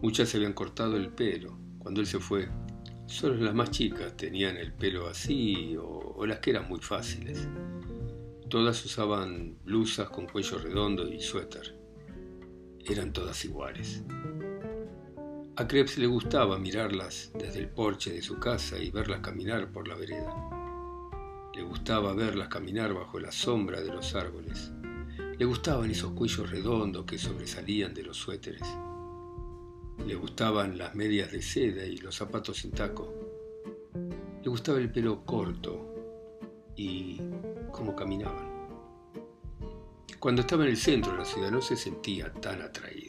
Muchas 0.02 0.28
se 0.28 0.36
habían 0.36 0.52
cortado 0.52 0.98
el 0.98 1.08
pelo. 1.08 1.58
Cuando 1.78 2.02
él 2.02 2.08
se 2.08 2.20
fue, 2.20 2.50
Solo 3.10 3.36
las 3.38 3.56
más 3.56 3.72
chicas 3.72 4.16
tenían 4.18 4.58
el 4.58 4.74
pelo 4.74 5.08
así 5.08 5.76
o, 5.82 6.26
las 6.28 6.40
que 6.40 6.50
eran 6.50 6.68
muy 6.68 6.80
fáciles. 6.80 7.48
Todas 8.50 8.86
usaban 8.86 9.58
blusas 9.64 10.10
con 10.10 10.28
cuello 10.28 10.60
redondo 10.60 11.08
y 11.08 11.22
suéter. 11.22 11.76
Eran 12.86 13.14
todas 13.14 13.46
iguales. 13.46 14.04
A 15.60 15.68
Krebs 15.68 15.98
le 15.98 16.08
gustaba 16.08 16.58
mirarlas 16.58 17.34
desde 17.38 17.60
el 17.60 17.68
porche 17.68 18.14
de 18.14 18.22
su 18.22 18.40
casa 18.40 18.80
y 18.80 18.92
verlas 18.92 19.20
caminar 19.20 19.70
por 19.74 19.90
la 19.90 19.96
vereda. 19.96 20.34
Le 21.54 21.64
gustaba 21.64 22.14
verlas 22.14 22.48
caminar 22.48 22.94
bajo 22.94 23.20
la 23.20 23.30
sombra 23.30 23.82
de 23.82 23.90
los 23.90 24.16
árboles. 24.16 24.72
Le 25.38 25.44
gustaban 25.44 25.92
esos 25.92 26.14
cuellos 26.14 26.50
redondos 26.50 27.04
que 27.04 27.18
sobresalían 27.18 27.94
de 27.94 28.04
los 28.04 28.16
suéteres. 28.16 28.64
Le 30.08 30.16
gustaban 30.16 30.78
las 30.78 30.96
medias 30.96 31.30
de 31.30 31.42
seda 31.42 31.84
y 31.84 31.98
los 31.98 32.16
zapatos 32.16 32.60
sin 32.60 32.72
taco. 32.72 33.14
Le 34.42 34.50
gustaba 34.50 34.78
el 34.78 34.90
pelo 34.90 35.26
corto 35.26 36.64
y 36.78 37.20
cómo 37.74 37.98
caminaban. 37.98 38.48
Cuando 40.20 40.40
estaba 40.40 40.64
en 40.64 40.70
el 40.70 40.78
centro 40.78 41.12
de 41.12 41.18
la 41.18 41.26
ciudad 41.26 41.52
no 41.52 41.62
se 41.62 41.76
sentía 41.76 42.32
tan 42.32 42.62
atraído. 42.62 43.09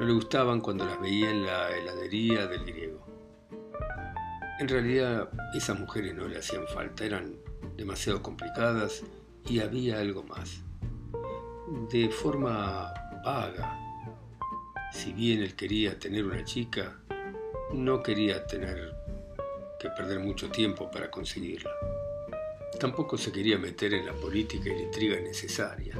No 0.00 0.06
le 0.06 0.14
gustaban 0.14 0.62
cuando 0.62 0.86
las 0.86 0.98
veía 0.98 1.30
en 1.30 1.44
la 1.44 1.76
heladería 1.76 2.46
del 2.46 2.64
griego. 2.64 3.04
En 4.58 4.66
realidad 4.66 5.28
esas 5.52 5.78
mujeres 5.78 6.14
no 6.14 6.26
le 6.26 6.38
hacían 6.38 6.66
falta, 6.68 7.04
eran 7.04 7.36
demasiado 7.76 8.22
complicadas 8.22 9.02
y 9.46 9.60
había 9.60 9.98
algo 9.98 10.22
más. 10.22 10.62
De 11.92 12.08
forma 12.08 12.94
vaga, 13.22 13.78
si 14.90 15.12
bien 15.12 15.42
él 15.42 15.54
quería 15.54 15.98
tener 15.98 16.24
una 16.24 16.46
chica, 16.46 16.98
no 17.74 18.02
quería 18.02 18.46
tener 18.46 18.94
que 19.78 19.90
perder 19.90 20.20
mucho 20.20 20.50
tiempo 20.50 20.90
para 20.90 21.10
conseguirla. 21.10 21.72
Tampoco 22.80 23.18
se 23.18 23.30
quería 23.30 23.58
meter 23.58 23.92
en 23.92 24.06
la 24.06 24.14
política 24.14 24.70
y 24.70 24.76
la 24.76 24.82
intriga 24.82 25.20
necesaria. 25.20 25.94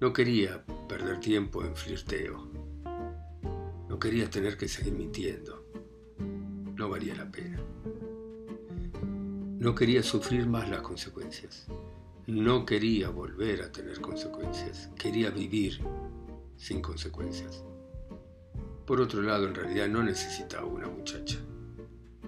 No 0.00 0.14
quería 0.14 0.64
perder 0.90 1.20
tiempo 1.20 1.64
en 1.64 1.76
flirteo. 1.76 2.50
No 3.88 3.96
quería 4.00 4.28
tener 4.28 4.56
que 4.56 4.66
seguir 4.66 4.92
mintiendo. 4.92 5.64
No 6.74 6.88
valía 6.88 7.14
la 7.14 7.30
pena. 7.30 7.62
No 9.60 9.72
quería 9.72 10.02
sufrir 10.02 10.48
más 10.48 10.68
las 10.68 10.82
consecuencias. 10.82 11.68
No 12.26 12.66
quería 12.66 13.08
volver 13.08 13.62
a 13.62 13.70
tener 13.70 14.00
consecuencias. 14.00 14.90
Quería 14.98 15.30
vivir 15.30 15.80
sin 16.56 16.82
consecuencias. 16.82 17.62
Por 18.84 19.00
otro 19.00 19.22
lado, 19.22 19.46
en 19.46 19.54
realidad 19.54 19.86
no 19.86 20.02
necesitaba 20.02 20.66
una 20.66 20.88
muchacha. 20.88 21.38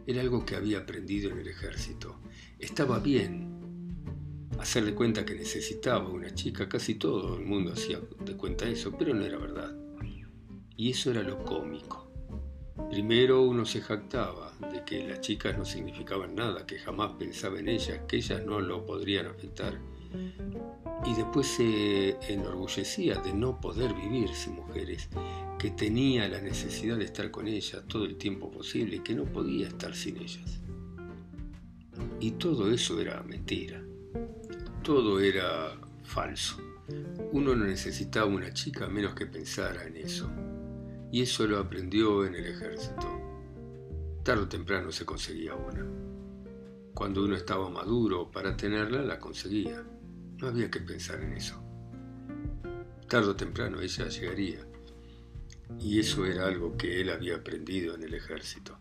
Era 0.07 0.21
algo 0.21 0.47
que 0.47 0.55
había 0.55 0.79
aprendido 0.79 1.33
en 1.33 1.39
el 1.39 1.49
ejército. 1.49 2.21
Estaba 2.61 3.01
bien 3.01 3.52
hacer 4.63 4.85
de 4.85 4.95
cuenta 4.95 5.25
que 5.25 5.35
necesitaba 5.35 6.09
una 6.09 6.33
chica. 6.35 6.69
Casi 6.69 6.95
todo 6.95 7.37
el 7.37 7.45
mundo 7.45 7.73
hacía 7.73 8.01
de 8.21 8.37
cuenta 8.37 8.69
eso, 8.69 8.97
pero 8.97 9.13
no 9.13 9.25
era 9.25 9.37
verdad. 9.37 9.77
Y 10.77 10.91
eso 10.91 11.11
era 11.11 11.23
lo 11.23 11.45
cómico. 11.45 12.09
Primero 12.89 13.43
uno 13.43 13.65
se 13.67 13.81
jactaba 13.81 14.53
de 14.73 14.85
que 14.85 15.07
las 15.07 15.21
chicas 15.21 15.59
no 15.59 15.65
significaban 15.65 16.37
nada, 16.37 16.65
que 16.65 16.79
jamás 16.79 17.13
pensaba 17.19 17.59
en 17.59 17.69
ellas, 17.69 18.01
que 18.07 18.17
ellas 18.17 18.45
no 18.47 18.61
lo 18.61 18.87
podrían 18.87 19.27
afectar. 19.27 19.79
y 21.05 21.15
después 21.15 21.47
se 21.49 22.17
enorgullecía 22.33 23.17
de 23.17 23.33
no 23.33 23.61
poder 23.61 23.93
vivir 23.95 24.29
sin 24.29 24.55
mujeres, 24.55 25.09
que 25.59 25.71
tenía 25.71 26.29
la 26.29 26.41
necesidad 26.41 26.97
de 26.99 27.05
estar 27.05 27.31
con 27.33 27.49
ellas 27.49 27.83
todo 27.89 28.05
el 28.05 28.17
tiempo 28.17 28.51
posible 28.51 29.03
que 29.03 29.15
no 29.15 29.25
podía 29.25 29.67
estar 29.67 29.97
sin 29.97 30.19
ellas. 30.19 30.61
Y 32.21 32.33
todo 32.33 32.71
eso 32.71 33.01
era 33.01 33.23
mentira, 33.23 33.83
todo 34.83 35.21
era 35.21 35.79
falso. 36.03 36.57
Uno 37.33 37.55
no 37.55 37.65
necesitaba 37.65 38.27
una 38.27 38.53
chica 38.53 38.89
menos 38.89 39.15
que 39.15 39.27
pensara 39.27 39.85
en 39.85 39.97
eso. 39.97 40.29
Y 41.11 41.23
eso 41.23 41.47
lo 41.47 41.59
aprendió 41.59 42.25
en 42.25 42.35
el 42.35 42.47
ejército. 42.47 43.07
Tarde 44.25 44.43
o 44.43 44.49
temprano 44.49 44.91
se 44.91 45.05
conseguía 45.05 45.55
una. 45.55 45.87
Cuando 46.95 47.25
uno 47.25 47.37
estaba 47.37 47.71
maduro 47.71 48.31
para 48.31 48.57
tenerla, 48.57 49.03
la 49.03 49.19
conseguía. 49.19 49.85
No 50.39 50.49
había 50.49 50.71
que 50.71 50.81
pensar 50.81 51.23
en 51.23 51.35
eso. 51.35 51.63
Tarde 53.09 53.29
o 53.29 53.37
temprano 53.37 53.81
ella 53.81 54.09
llegaría. 54.09 54.67
Y 55.79 56.01
eso 56.01 56.27
era 56.27 56.47
algo 56.47 56.77
que 56.77 57.01
él 57.01 57.11
había 57.11 57.37
aprendido 57.37 57.95
en 57.95 58.03
el 58.03 58.15
ejército. 58.15 58.79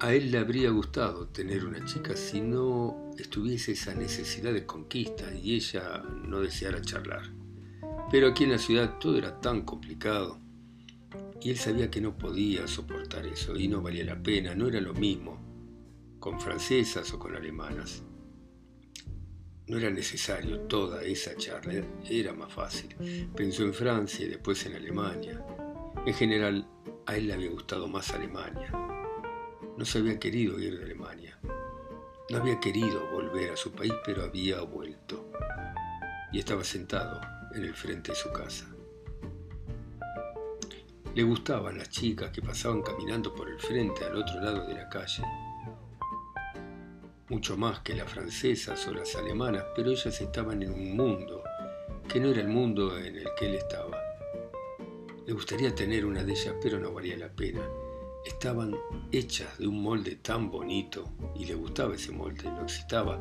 A 0.00 0.14
él 0.14 0.30
le 0.30 0.38
habría 0.38 0.70
gustado 0.70 1.28
tener 1.28 1.66
una 1.66 1.84
chica 1.84 2.16
si 2.16 2.40
no 2.40 3.10
estuviese 3.18 3.72
esa 3.72 3.94
necesidad 3.94 4.50
de 4.50 4.64
conquista 4.64 5.30
y 5.34 5.54
ella 5.56 6.02
no 6.24 6.40
deseara 6.40 6.80
charlar. 6.80 7.24
Pero 8.10 8.28
aquí 8.28 8.44
en 8.44 8.52
la 8.52 8.58
ciudad 8.58 8.98
todo 8.98 9.18
era 9.18 9.38
tan 9.42 9.60
complicado 9.60 10.38
y 11.42 11.50
él 11.50 11.58
sabía 11.58 11.90
que 11.90 12.00
no 12.00 12.16
podía 12.16 12.66
soportar 12.66 13.26
eso 13.26 13.54
y 13.56 13.68
no 13.68 13.82
valía 13.82 14.04
la 14.04 14.22
pena, 14.22 14.54
no 14.54 14.68
era 14.68 14.80
lo 14.80 14.94
mismo 14.94 15.38
con 16.18 16.40
francesas 16.40 17.12
o 17.12 17.18
con 17.18 17.36
alemanas. 17.36 18.02
No 19.66 19.76
era 19.76 19.90
necesario 19.90 20.60
toda 20.60 21.02
esa 21.02 21.36
charla, 21.36 21.84
era 22.08 22.32
más 22.32 22.50
fácil. 22.50 23.28
Pensó 23.36 23.64
en 23.64 23.74
Francia 23.74 24.24
y 24.24 24.30
después 24.30 24.64
en 24.64 24.76
Alemania. 24.76 25.44
En 26.06 26.14
general, 26.14 26.66
a 27.04 27.18
él 27.18 27.26
le 27.26 27.34
había 27.34 27.50
gustado 27.50 27.86
más 27.86 28.10
Alemania. 28.12 28.99
No 29.80 29.86
se 29.86 29.96
había 29.96 30.20
querido 30.20 30.60
ir 30.60 30.76
de 30.76 30.84
Alemania. 30.84 31.38
No 32.28 32.36
había 32.36 32.60
querido 32.60 33.00
volver 33.12 33.52
a 33.52 33.56
su 33.56 33.72
país, 33.72 33.94
pero 34.04 34.24
había 34.24 34.60
vuelto. 34.60 35.32
Y 36.30 36.38
estaba 36.38 36.62
sentado 36.64 37.18
en 37.54 37.64
el 37.64 37.74
frente 37.74 38.12
de 38.12 38.18
su 38.18 38.30
casa. 38.30 38.66
Le 41.14 41.22
gustaban 41.22 41.78
las 41.78 41.88
chicas 41.88 42.30
que 42.30 42.42
pasaban 42.42 42.82
caminando 42.82 43.34
por 43.34 43.48
el 43.48 43.58
frente 43.58 44.04
al 44.04 44.16
otro 44.16 44.38
lado 44.42 44.66
de 44.66 44.74
la 44.74 44.86
calle. 44.90 45.24
Mucho 47.30 47.56
más 47.56 47.80
que 47.80 47.94
las 47.94 48.12
francesas 48.12 48.86
o 48.86 48.92
las 48.92 49.16
alemanas, 49.16 49.64
pero 49.74 49.92
ellas 49.92 50.20
estaban 50.20 50.62
en 50.62 50.74
un 50.74 50.94
mundo 50.94 51.42
que 52.06 52.20
no 52.20 52.28
era 52.28 52.42
el 52.42 52.48
mundo 52.48 52.98
en 52.98 53.16
el 53.16 53.28
que 53.38 53.46
él 53.46 53.54
estaba. 53.54 53.98
Le 55.24 55.32
gustaría 55.32 55.74
tener 55.74 56.04
una 56.04 56.22
de 56.22 56.32
ellas, 56.32 56.54
pero 56.60 56.78
no 56.78 56.92
valía 56.92 57.16
la 57.16 57.30
pena 57.30 57.62
estaban 58.24 58.76
hechas 59.12 59.58
de 59.58 59.66
un 59.66 59.82
molde 59.82 60.16
tan 60.16 60.50
bonito 60.50 61.10
y 61.34 61.46
le 61.46 61.54
gustaba 61.54 61.94
ese 61.94 62.12
molde, 62.12 62.44
lo 62.44 62.62
excitaba, 62.62 63.20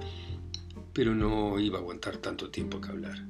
pero 0.94 1.13
no 1.15 1.60
iba 1.60 1.77
a 1.77 1.82
aguantar 1.82 2.18
tanto 2.18 2.50
tiempo 2.50 2.82
que 2.82 2.89
hablar. 2.89 3.25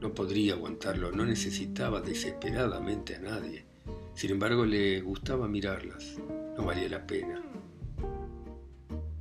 No 0.00 0.14
podría 0.14 0.54
aguantarlo, 0.54 1.10
no 1.10 1.26
necesitaba 1.26 2.00
desesperadamente 2.00 3.16
a 3.16 3.20
nadie. 3.20 3.64
Sin 4.14 4.30
embargo, 4.30 4.64
le 4.64 5.00
gustaba 5.00 5.48
mirarlas, 5.48 6.16
no 6.56 6.64
valía 6.64 6.88
la 6.88 7.06
pena. 7.06 7.42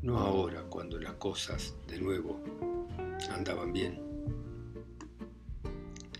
No 0.03 0.19
ahora, 0.19 0.63
cuando 0.63 0.99
las 0.99 1.13
cosas, 1.13 1.75
de 1.87 1.99
nuevo, 1.99 2.39
andaban 3.31 3.73
bien. 3.73 3.99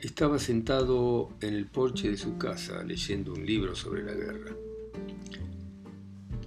Estaba 0.02 0.40
sentado 0.40 1.30
en 1.42 1.54
el 1.54 1.68
porche 1.68 2.10
de 2.10 2.18
su 2.18 2.38
casa 2.38 2.84
leyendo 2.84 3.34
un 3.34 3.46
libro 3.46 3.76
sobre 3.76 4.04
la 4.04 4.14
guerra. 4.14 4.56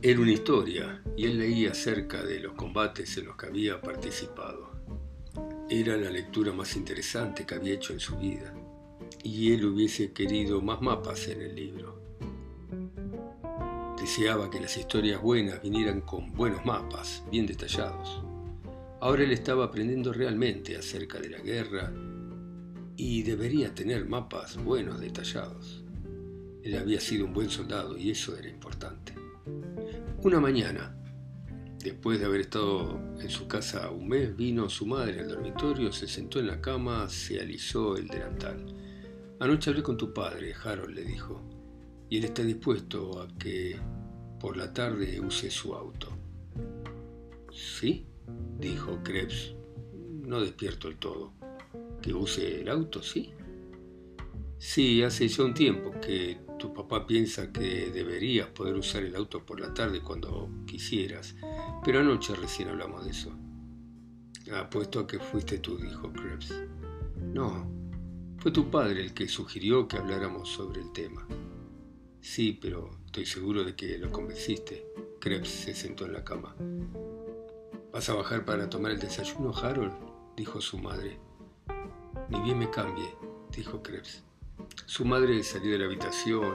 Era 0.02 0.18
una 0.18 0.32
historia 0.32 1.02
y 1.14 1.26
él 1.26 1.38
leía 1.38 1.72
acerca 1.72 2.22
de 2.22 2.40
los 2.40 2.54
combates 2.54 3.18
en 3.18 3.26
los 3.26 3.36
que 3.36 3.48
había 3.48 3.82
participado. 3.82 4.70
Era 5.68 5.94
la 5.98 6.08
lectura 6.08 6.54
más 6.54 6.74
interesante 6.74 7.44
que 7.44 7.54
había 7.54 7.74
hecho 7.74 7.92
en 7.92 8.00
su 8.00 8.16
vida 8.16 8.54
y 9.22 9.52
él 9.52 9.66
hubiese 9.66 10.14
querido 10.14 10.62
más 10.62 10.80
mapas 10.80 11.28
en 11.28 11.42
el 11.42 11.54
libro. 11.54 12.00
Deseaba 14.00 14.50
que 14.50 14.58
las 14.58 14.74
historias 14.78 15.20
buenas 15.20 15.60
vinieran 15.60 16.00
con 16.00 16.32
buenos 16.32 16.64
mapas, 16.64 17.22
bien 17.30 17.44
detallados. 17.44 18.22
Ahora 19.00 19.22
él 19.22 19.32
estaba 19.32 19.66
aprendiendo 19.66 20.14
realmente 20.14 20.78
acerca 20.78 21.18
de 21.18 21.28
la 21.28 21.40
guerra 21.40 21.92
y 22.96 23.22
debería 23.22 23.74
tener 23.74 24.08
mapas 24.08 24.56
buenos, 24.56 24.98
detallados. 24.98 25.84
Él 26.62 26.78
había 26.78 27.00
sido 27.00 27.26
un 27.26 27.34
buen 27.34 27.50
soldado 27.50 27.98
y 27.98 28.10
eso 28.10 28.34
era 28.34 28.48
importante. 28.48 29.19
Una 30.22 30.38
mañana, 30.38 30.94
después 31.82 32.20
de 32.20 32.26
haber 32.26 32.42
estado 32.42 33.00
en 33.18 33.30
su 33.30 33.48
casa 33.48 33.90
un 33.90 34.06
mes, 34.06 34.36
vino 34.36 34.68
su 34.68 34.84
madre 34.84 35.20
al 35.20 35.28
dormitorio, 35.28 35.90
se 35.92 36.06
sentó 36.06 36.38
en 36.38 36.48
la 36.48 36.60
cama, 36.60 37.08
se 37.08 37.40
alisó 37.40 37.96
el 37.96 38.06
delantal. 38.06 38.66
Anoche 39.38 39.70
hablé 39.70 39.82
con 39.82 39.96
tu 39.96 40.12
padre, 40.12 40.54
Harold 40.62 40.94
le 40.94 41.04
dijo, 41.04 41.40
y 42.10 42.18
él 42.18 42.24
está 42.24 42.42
dispuesto 42.42 43.22
a 43.22 43.28
que 43.38 43.78
por 44.38 44.58
la 44.58 44.74
tarde 44.74 45.18
use 45.20 45.50
su 45.50 45.74
auto. 45.74 46.08
¿Sí? 47.50 48.06
dijo 48.58 49.00
Krebs, 49.02 49.54
no 50.20 50.42
despierto 50.42 50.88
el 50.88 50.96
todo. 50.96 51.32
¿Que 52.02 52.12
use 52.12 52.60
el 52.60 52.68
auto, 52.68 53.02
sí? 53.02 53.32
Sí, 54.60 55.02
hace 55.02 55.26
ya 55.26 55.44
un 55.44 55.54
tiempo 55.54 55.90
que 56.02 56.38
tu 56.58 56.74
papá 56.74 57.06
piensa 57.06 57.50
que 57.50 57.90
deberías 57.90 58.48
poder 58.48 58.74
usar 58.74 59.02
el 59.02 59.16
auto 59.16 59.44
por 59.46 59.58
la 59.58 59.72
tarde 59.72 60.02
cuando 60.02 60.50
quisieras, 60.66 61.34
pero 61.82 62.00
anoche 62.00 62.34
recién 62.34 62.68
hablamos 62.68 63.06
de 63.06 63.10
eso. 63.10 63.32
Apuesto 64.54 65.00
a 65.00 65.06
que 65.06 65.18
fuiste 65.18 65.60
tú, 65.60 65.78
dijo 65.78 66.12
Krebs. 66.12 66.52
No, 67.32 67.66
fue 68.36 68.50
tu 68.50 68.70
padre 68.70 69.00
el 69.00 69.14
que 69.14 69.28
sugirió 69.28 69.88
que 69.88 69.96
habláramos 69.96 70.50
sobre 70.50 70.82
el 70.82 70.92
tema. 70.92 71.26
Sí, 72.20 72.58
pero 72.60 72.90
estoy 73.06 73.24
seguro 73.24 73.64
de 73.64 73.74
que 73.74 73.96
lo 73.96 74.12
convenciste. 74.12 74.84
Krebs 75.20 75.48
se 75.48 75.74
sentó 75.74 76.04
en 76.04 76.12
la 76.12 76.22
cama. 76.22 76.54
¿Vas 77.94 78.10
a 78.10 78.14
bajar 78.14 78.44
para 78.44 78.68
tomar 78.68 78.92
el 78.92 78.98
desayuno, 78.98 79.56
Harold? 79.56 79.94
dijo 80.36 80.60
su 80.60 80.76
madre. 80.76 81.18
Ni 82.28 82.42
bien 82.42 82.58
me 82.58 82.68
cambie, 82.68 83.08
dijo 83.56 83.82
Krebs. 83.82 84.22
Su 84.86 85.04
madre 85.04 85.42
salió 85.42 85.72
de 85.72 85.78
la 85.78 85.86
habitación 85.86 86.54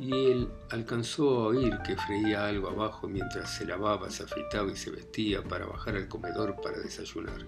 y 0.00 0.30
él 0.30 0.48
alcanzó 0.70 1.28
a 1.28 1.46
oír 1.48 1.78
que 1.84 1.96
freía 1.96 2.46
algo 2.46 2.68
abajo 2.68 3.08
mientras 3.08 3.56
se 3.56 3.64
lavaba, 3.64 4.10
se 4.10 4.22
afeitaba 4.24 4.70
y 4.70 4.76
se 4.76 4.90
vestía 4.90 5.42
para 5.42 5.66
bajar 5.66 5.96
al 5.96 6.08
comedor 6.08 6.56
para 6.60 6.78
desayunar. 6.78 7.44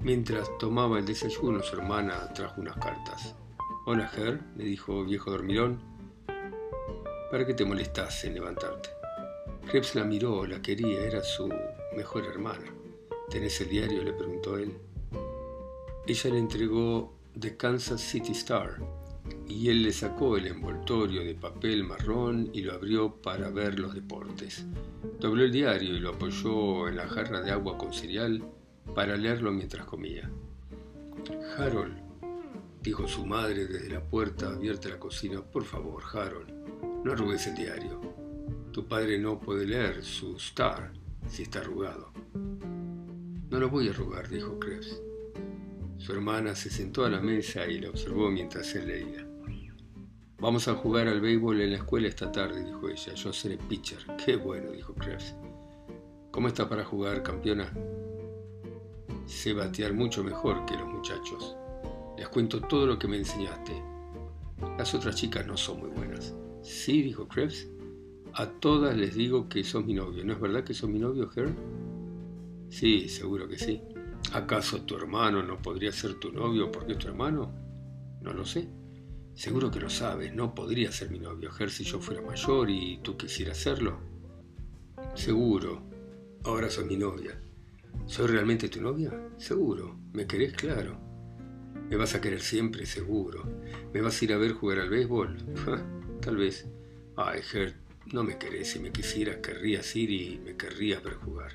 Mientras 0.00 0.48
tomaba 0.58 0.98
el 0.98 1.04
desayuno, 1.04 1.62
su 1.62 1.76
hermana 1.76 2.32
trajo 2.32 2.60
unas 2.60 2.76
cartas. 2.76 3.34
Hola, 3.84 4.08
Ger, 4.08 4.40
le 4.56 4.64
dijo 4.64 5.04
viejo 5.04 5.30
dormilón. 5.30 5.80
¿Para 7.30 7.46
qué 7.46 7.52
te 7.52 7.64
molestas 7.64 8.24
en 8.24 8.34
levantarte? 8.34 8.88
Krebs 9.68 9.94
la 9.94 10.04
miró, 10.04 10.46
la 10.46 10.62
quería, 10.62 11.00
era 11.02 11.22
su 11.22 11.52
mejor 11.96 12.24
hermana. 12.24 12.72
¿Tenés 13.28 13.60
el 13.60 13.68
diario? 13.68 14.02
le 14.02 14.12
preguntó 14.14 14.56
él. 14.56 14.78
Ella 16.06 16.30
le 16.30 16.38
entregó 16.38 17.17
The 17.38 17.56
Kansas 17.56 18.00
City 18.00 18.32
Star 18.32 18.80
y 19.46 19.68
él 19.68 19.82
le 19.82 19.92
sacó 19.92 20.36
el 20.36 20.46
envoltorio 20.46 21.22
de 21.22 21.34
papel 21.34 21.84
marrón 21.84 22.50
y 22.52 22.62
lo 22.62 22.74
abrió 22.74 23.14
para 23.14 23.48
ver 23.50 23.78
los 23.78 23.94
deportes. 23.94 24.66
Dobló 25.20 25.44
el 25.44 25.52
diario 25.52 25.96
y 25.96 26.00
lo 26.00 26.10
apoyó 26.10 26.88
en 26.88 26.96
la 26.96 27.08
jarra 27.08 27.40
de 27.40 27.50
agua 27.50 27.78
con 27.78 27.92
cereal 27.92 28.42
para 28.94 29.16
leerlo 29.16 29.52
mientras 29.52 29.86
comía. 29.86 30.30
Harold, 31.56 31.96
dijo 32.82 33.06
su 33.06 33.24
madre 33.24 33.66
desde 33.66 33.90
la 33.90 34.02
puerta 34.02 34.48
abierta 34.48 34.88
de 34.88 34.94
la 34.94 35.00
cocina, 35.00 35.40
por 35.40 35.64
favor, 35.64 36.02
Harold, 36.12 36.50
no 37.04 37.12
arrugues 37.12 37.46
el 37.46 37.54
diario. 37.54 38.00
Tu 38.72 38.86
padre 38.86 39.18
no 39.18 39.38
puede 39.38 39.66
leer 39.66 40.04
su 40.04 40.36
Star 40.36 40.92
si 41.28 41.42
está 41.42 41.60
arrugado. 41.60 42.12
No 43.50 43.58
lo 43.58 43.68
voy 43.68 43.88
a 43.88 43.90
arrugar, 43.90 44.28
dijo 44.28 44.58
Krebs. 44.58 45.07
Su 45.98 46.12
hermana 46.12 46.54
se 46.54 46.70
sentó 46.70 47.04
a 47.04 47.10
la 47.10 47.20
mesa 47.20 47.66
y 47.66 47.80
la 47.80 47.90
observó 47.90 48.30
mientras 48.30 48.74
él 48.74 48.88
leía. 48.88 49.26
Vamos 50.40 50.68
a 50.68 50.74
jugar 50.74 51.08
al 51.08 51.20
béisbol 51.20 51.60
en 51.60 51.70
la 51.72 51.78
escuela 51.78 52.06
esta 52.06 52.30
tarde, 52.30 52.64
dijo 52.64 52.88
ella. 52.88 53.12
Yo 53.14 53.32
seré 53.32 53.58
pitcher. 53.58 53.98
Qué 54.24 54.36
bueno, 54.36 54.70
dijo 54.70 54.94
Krebs. 54.94 55.34
¿Cómo 56.30 56.46
está 56.46 56.68
para 56.68 56.84
jugar, 56.84 57.24
campeona? 57.24 57.72
Sé 59.26 59.52
batear 59.52 59.92
mucho 59.92 60.22
mejor 60.22 60.64
que 60.64 60.76
los 60.76 60.86
muchachos. 60.86 61.56
Les 62.16 62.28
cuento 62.28 62.60
todo 62.60 62.86
lo 62.86 62.98
que 63.00 63.08
me 63.08 63.16
enseñaste. 63.16 63.72
Las 64.78 64.94
otras 64.94 65.16
chicas 65.16 65.44
no 65.44 65.56
son 65.56 65.80
muy 65.80 65.90
buenas. 65.90 66.32
Sí, 66.62 67.02
dijo 67.02 67.26
Krebs. 67.26 67.68
A 68.34 68.46
todas 68.46 68.96
les 68.96 69.16
digo 69.16 69.48
que 69.48 69.64
sos 69.64 69.84
mi 69.84 69.94
novio. 69.94 70.24
¿No 70.24 70.34
es 70.34 70.40
verdad 70.40 70.62
que 70.62 70.74
sos 70.74 70.88
mi 70.88 71.00
novio, 71.00 71.28
Herb? 71.34 71.56
Sí, 72.68 73.08
seguro 73.08 73.48
que 73.48 73.58
sí. 73.58 73.82
¿Acaso 74.32 74.82
tu 74.82 74.96
hermano 74.96 75.42
no 75.42 75.60
podría 75.62 75.90
ser 75.90 76.14
tu 76.14 76.30
novio 76.30 76.70
porque 76.70 76.92
es 76.92 76.98
tu 76.98 77.08
hermano? 77.08 77.54
No 78.20 78.32
lo 78.32 78.44
sé. 78.44 78.68
Seguro 79.34 79.70
que 79.70 79.80
lo 79.80 79.88
sabes, 79.88 80.34
no 80.34 80.54
podría 80.54 80.92
ser 80.92 81.10
mi 81.10 81.18
novio, 81.18 81.50
Ger, 81.52 81.70
si 81.70 81.84
yo 81.84 82.00
fuera 82.00 82.20
mayor 82.20 82.68
y 82.68 82.98
tú 83.02 83.16
quisieras 83.16 83.56
serlo. 83.56 84.00
Seguro. 85.14 85.82
Ahora 86.44 86.68
sos 86.68 86.84
mi 86.84 86.96
novia. 86.96 87.40
¿Soy 88.06 88.26
realmente 88.26 88.68
tu 88.68 88.80
novia? 88.82 89.12
Seguro. 89.38 89.98
¿Me 90.12 90.26
querés? 90.26 90.52
Claro. 90.52 90.98
¿Me 91.88 91.96
vas 91.96 92.14
a 92.14 92.20
querer 92.20 92.40
siempre? 92.40 92.84
Seguro. 92.84 93.44
¿Me 93.94 94.00
vas 94.00 94.20
a 94.20 94.24
ir 94.24 94.32
a 94.32 94.38
ver 94.38 94.52
jugar 94.52 94.80
al 94.80 94.90
béisbol? 94.90 95.36
Tal 96.20 96.36
vez. 96.36 96.66
Ay, 97.16 97.40
Gert, 97.42 97.76
no 98.12 98.24
me 98.24 98.38
querés. 98.38 98.72
Si 98.72 98.78
me 98.78 98.92
quisieras, 98.92 99.36
querrías 99.36 99.94
ir 99.96 100.10
y 100.10 100.38
me 100.44 100.56
querrías 100.56 101.02
ver 101.02 101.14
jugar. 101.14 101.52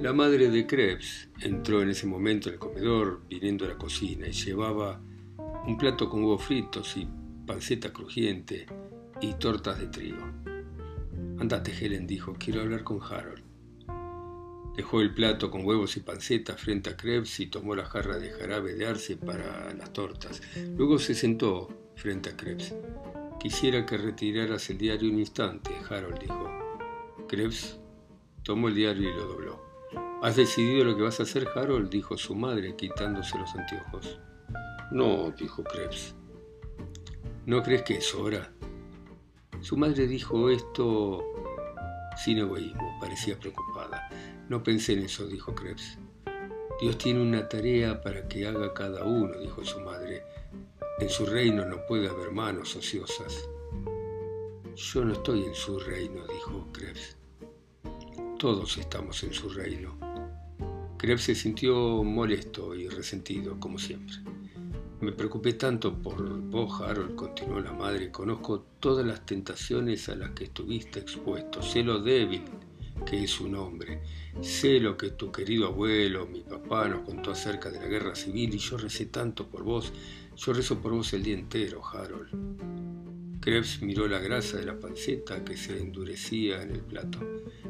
La 0.00 0.12
madre 0.12 0.50
de 0.50 0.66
Krebs 0.66 1.30
entró 1.40 1.80
en 1.80 1.88
ese 1.88 2.06
momento 2.06 2.48
en 2.48 2.54
el 2.54 2.58
comedor, 2.58 3.22
viniendo 3.30 3.64
a 3.64 3.68
la 3.68 3.78
cocina, 3.78 4.28
y 4.28 4.32
llevaba 4.32 5.00
un 5.66 5.78
plato 5.78 6.10
con 6.10 6.22
huevos 6.22 6.44
fritos 6.44 6.98
y 6.98 7.08
panceta 7.46 7.90
crujiente 7.94 8.66
y 9.22 9.32
tortas 9.34 9.78
de 9.78 9.86
trigo. 9.86 10.22
Andate, 11.38 11.72
Helen, 11.72 12.06
dijo, 12.06 12.36
quiero 12.38 12.60
hablar 12.60 12.84
con 12.84 13.00
Harold. 13.02 13.42
Dejó 14.76 15.00
el 15.00 15.14
plato 15.14 15.50
con 15.50 15.64
huevos 15.64 15.96
y 15.96 16.00
panceta 16.00 16.58
frente 16.58 16.90
a 16.90 16.96
Krebs 16.98 17.40
y 17.40 17.46
tomó 17.46 17.74
la 17.74 17.86
jarra 17.86 18.18
de 18.18 18.30
jarabe 18.32 18.74
de 18.74 18.86
arce 18.86 19.16
para 19.16 19.72
las 19.72 19.94
tortas. 19.94 20.42
Luego 20.76 20.98
se 20.98 21.14
sentó 21.14 21.68
frente 21.94 22.28
a 22.28 22.36
Krebs. 22.36 22.74
Quisiera 23.40 23.86
que 23.86 23.96
retiraras 23.96 24.68
el 24.68 24.76
diario 24.76 25.10
un 25.10 25.20
instante, 25.20 25.70
Harold 25.88 26.18
dijo. 26.18 26.50
Krebs 27.26 27.78
tomó 28.42 28.68
el 28.68 28.74
diario 28.74 29.08
y 29.08 29.14
lo 29.14 29.26
dobló. 29.26 29.65
¿Has 30.22 30.34
decidido 30.34 30.84
lo 30.84 30.96
que 30.96 31.02
vas 31.02 31.20
a 31.20 31.24
hacer, 31.24 31.46
Harold? 31.54 31.90
dijo 31.90 32.16
su 32.16 32.34
madre, 32.34 32.74
quitándose 32.74 33.38
los 33.38 33.54
anteojos. 33.54 34.18
No, 34.90 35.30
dijo 35.30 35.62
Krebs. 35.62 36.14
¿No 37.44 37.62
crees 37.62 37.82
que 37.82 37.98
es 37.98 38.14
hora? 38.14 38.50
Su 39.60 39.76
madre 39.76 40.06
dijo 40.06 40.48
esto 40.48 41.22
sin 42.16 42.38
egoísmo, 42.38 42.98
parecía 42.98 43.38
preocupada. 43.38 44.08
No 44.48 44.62
pensé 44.62 44.94
en 44.94 45.00
eso, 45.00 45.26
dijo 45.26 45.54
Krebs. 45.54 45.98
Dios 46.80 46.96
tiene 46.96 47.20
una 47.20 47.46
tarea 47.48 48.00
para 48.00 48.26
que 48.26 48.46
haga 48.46 48.72
cada 48.72 49.04
uno, 49.04 49.38
dijo 49.38 49.64
su 49.64 49.80
madre. 49.80 50.22
En 50.98 51.10
su 51.10 51.26
reino 51.26 51.66
no 51.66 51.84
puede 51.86 52.08
haber 52.08 52.32
manos 52.32 52.74
ociosas. 52.74 53.48
Yo 54.74 55.04
no 55.04 55.12
estoy 55.12 55.44
en 55.44 55.54
su 55.54 55.78
reino, 55.78 56.26
dijo 56.26 56.66
Krebs. 56.72 57.16
Todos 58.38 58.78
estamos 58.78 59.22
en 59.24 59.32
su 59.32 59.50
reino. 59.50 60.05
Krebs 61.06 61.22
se 61.22 61.36
sintió 61.36 62.02
molesto 62.02 62.74
y 62.74 62.88
resentido, 62.88 63.60
como 63.60 63.78
siempre. 63.78 64.16
Me 65.00 65.12
preocupé 65.12 65.52
tanto 65.52 65.96
por 65.96 66.20
vos, 66.40 66.80
Harold, 66.80 67.14
continuó 67.14 67.60
la 67.60 67.72
madre. 67.72 68.10
Conozco 68.10 68.66
todas 68.80 69.06
las 69.06 69.24
tentaciones 69.24 70.08
a 70.08 70.16
las 70.16 70.30
que 70.30 70.42
estuviste 70.42 70.98
expuesto. 70.98 71.62
Sé 71.62 71.84
lo 71.84 72.00
débil 72.00 72.42
que 73.08 73.22
es 73.22 73.40
un 73.40 73.54
hombre. 73.54 74.02
Sé 74.40 74.80
lo 74.80 74.96
que 74.96 75.10
tu 75.10 75.30
querido 75.30 75.68
abuelo, 75.68 76.26
mi 76.26 76.40
papá, 76.40 76.88
nos 76.88 77.02
contó 77.02 77.30
acerca 77.30 77.70
de 77.70 77.78
la 77.78 77.86
guerra 77.86 78.16
civil 78.16 78.52
y 78.52 78.58
yo 78.58 78.76
recé 78.76 79.06
tanto 79.06 79.46
por 79.46 79.62
vos. 79.62 79.92
Yo 80.36 80.54
rezo 80.54 80.80
por 80.82 80.90
vos 80.90 81.12
el 81.12 81.22
día 81.22 81.34
entero, 81.34 81.86
Harold. 81.86 83.36
Krebs 83.46 83.80
miró 83.80 84.08
la 84.08 84.18
grasa 84.18 84.56
de 84.56 84.66
la 84.66 84.80
panceta 84.80 85.44
que 85.44 85.56
se 85.56 85.78
endurecía 85.78 86.62
en 86.62 86.72
el 86.72 86.80
plato. 86.80 87.20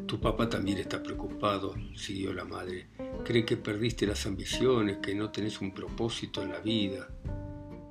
Tu 0.07 0.19
papá 0.19 0.49
también 0.49 0.79
está 0.79 1.03
preocupado, 1.03 1.75
siguió 1.95 2.33
la 2.33 2.47
madre. 2.47 2.87
Cree 3.25 3.45
que 3.45 3.57
perdiste 3.57 4.07
las 4.07 4.27
ambiciones, 4.27 4.99
que 4.99 5.15
no 5.15 5.31
tenés 5.31 5.61
un 5.61 5.73
propósito 5.73 6.43
en 6.43 6.51
la 6.51 6.61
vida. 6.61 7.09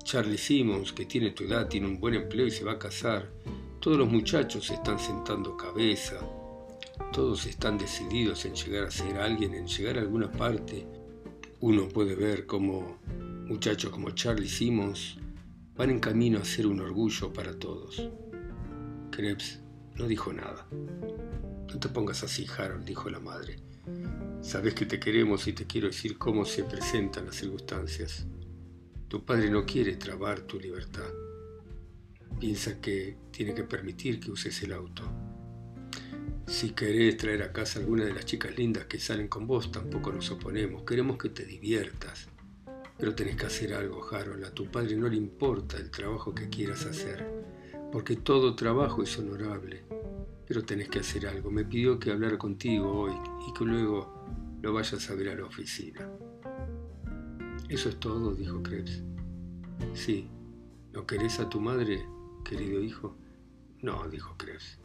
Charlie 0.04 0.38
Simmons, 0.38 0.94
que 0.94 1.06
tiene 1.06 1.32
tu 1.32 1.44
edad, 1.44 1.68
tiene 1.68 1.88
un 1.88 2.00
buen 2.00 2.14
empleo 2.14 2.48
y 2.48 2.52
se 2.52 2.64
va 2.64 2.74
a 2.74 2.80
casar. 2.80 3.32
Todos 3.80 3.98
los 3.98 4.10
muchachos 4.10 4.70
están 4.70 5.00
sentando 5.00 5.58
cabeza. 5.58 6.20
Todos 7.12 7.46
están 7.46 7.78
decididos 7.78 8.46
en 8.46 8.56
llegar 8.56 8.86
a 8.86 8.92
ser 8.92 9.18
alguien, 9.18 9.54
en 9.54 9.68
llegar 9.68 9.98
a 9.98 10.02
alguna 10.02 10.32
parte. 10.32 10.88
Uno 11.60 11.88
puede 11.90 12.16
ver 12.16 12.46
cómo 12.46 13.00
muchachos 13.48 13.92
como 13.92 14.12
Charlie 14.12 14.50
Simmons 14.50 15.18
van 15.76 15.90
en 15.90 16.00
camino 16.00 16.40
a 16.40 16.46
ser 16.46 16.68
un 16.68 16.80
orgullo 16.80 17.34
para 17.34 17.58
todos. 17.58 18.10
Krebs 19.12 19.60
no 19.96 20.08
dijo 20.08 20.32
nada. 20.34 20.68
No 20.72 21.80
te 21.80 21.90
pongas 21.90 22.24
así, 22.24 22.46
Harold, 22.58 22.86
dijo 22.86 23.10
la 23.10 23.20
madre. 23.20 23.58
Sabes 24.46 24.76
que 24.76 24.86
te 24.86 25.00
queremos 25.00 25.48
y 25.48 25.54
te 25.54 25.66
quiero 25.66 25.88
decir 25.88 26.20
cómo 26.20 26.46
se 26.46 26.64
presentan 26.64 27.26
las 27.26 27.36
circunstancias. 27.36 28.28
Tu 29.08 29.26
padre 29.26 29.50
no 29.50 29.66
quiere 29.66 29.96
trabar 29.96 30.42
tu 30.42 30.60
libertad. 30.60 31.10
Piensa 32.40 32.80
que 32.80 33.18
tiene 33.32 33.56
que 33.56 33.64
permitir 33.64 34.20
que 34.20 34.30
uses 34.30 34.62
el 34.62 34.74
auto. 34.74 35.02
Si 36.46 36.70
querés 36.70 37.18
traer 37.18 37.42
a 37.42 37.52
casa 37.52 37.80
alguna 37.80 38.06
de 38.06 38.14
las 38.14 38.26
chicas 38.26 38.56
lindas 38.56 38.86
que 38.86 39.00
salen 39.00 39.30
con 39.30 39.48
vos, 39.48 39.72
tampoco 39.72 40.12
nos 40.12 40.30
oponemos. 40.30 40.84
Queremos 40.84 41.18
que 41.18 41.30
te 41.30 41.44
diviertas. 41.44 42.28
Pero 43.00 43.16
tenés 43.16 43.38
que 43.38 43.48
hacer 43.48 43.74
algo, 43.74 44.08
Harold. 44.14 44.46
A 44.46 44.54
tu 44.54 44.70
padre 44.70 44.96
no 44.96 45.10
le 45.10 45.18
importa 45.18 45.78
el 45.78 45.90
trabajo 45.90 46.36
que 46.36 46.50
quieras 46.50 46.86
hacer, 46.86 47.26
porque 47.96 48.18
todo 48.18 48.58
trabajo 48.58 49.04
es 49.04 49.18
honorable. 49.18 49.86
Pero 50.46 50.66
tenés 50.66 50.90
que 50.90 51.00
hacer 51.00 51.28
algo. 51.28 51.50
Me 51.50 51.64
pidió 51.64 51.98
que 51.98 52.12
hablara 52.12 52.38
contigo 52.38 52.92
hoy 52.92 53.14
y 53.48 53.54
que 53.54 53.64
luego 53.64 54.14
lo 54.62 54.74
vayas 54.74 55.10
a 55.10 55.16
ver 55.16 55.30
a 55.30 55.36
la 55.36 55.46
oficina. 55.46 56.06
Eso 57.70 57.88
es 57.88 57.98
todo, 57.98 58.36
dijo 58.36 58.62
Krebs. 58.62 59.02
Sí. 59.94 60.28
¿No 60.92 61.08
querés 61.08 61.40
a 61.40 61.48
tu 61.48 61.62
madre, 61.62 62.06
querido 62.44 62.84
hijo? 62.84 63.16
No, 63.82 64.06
dijo 64.10 64.36
Krebs. 64.38 64.78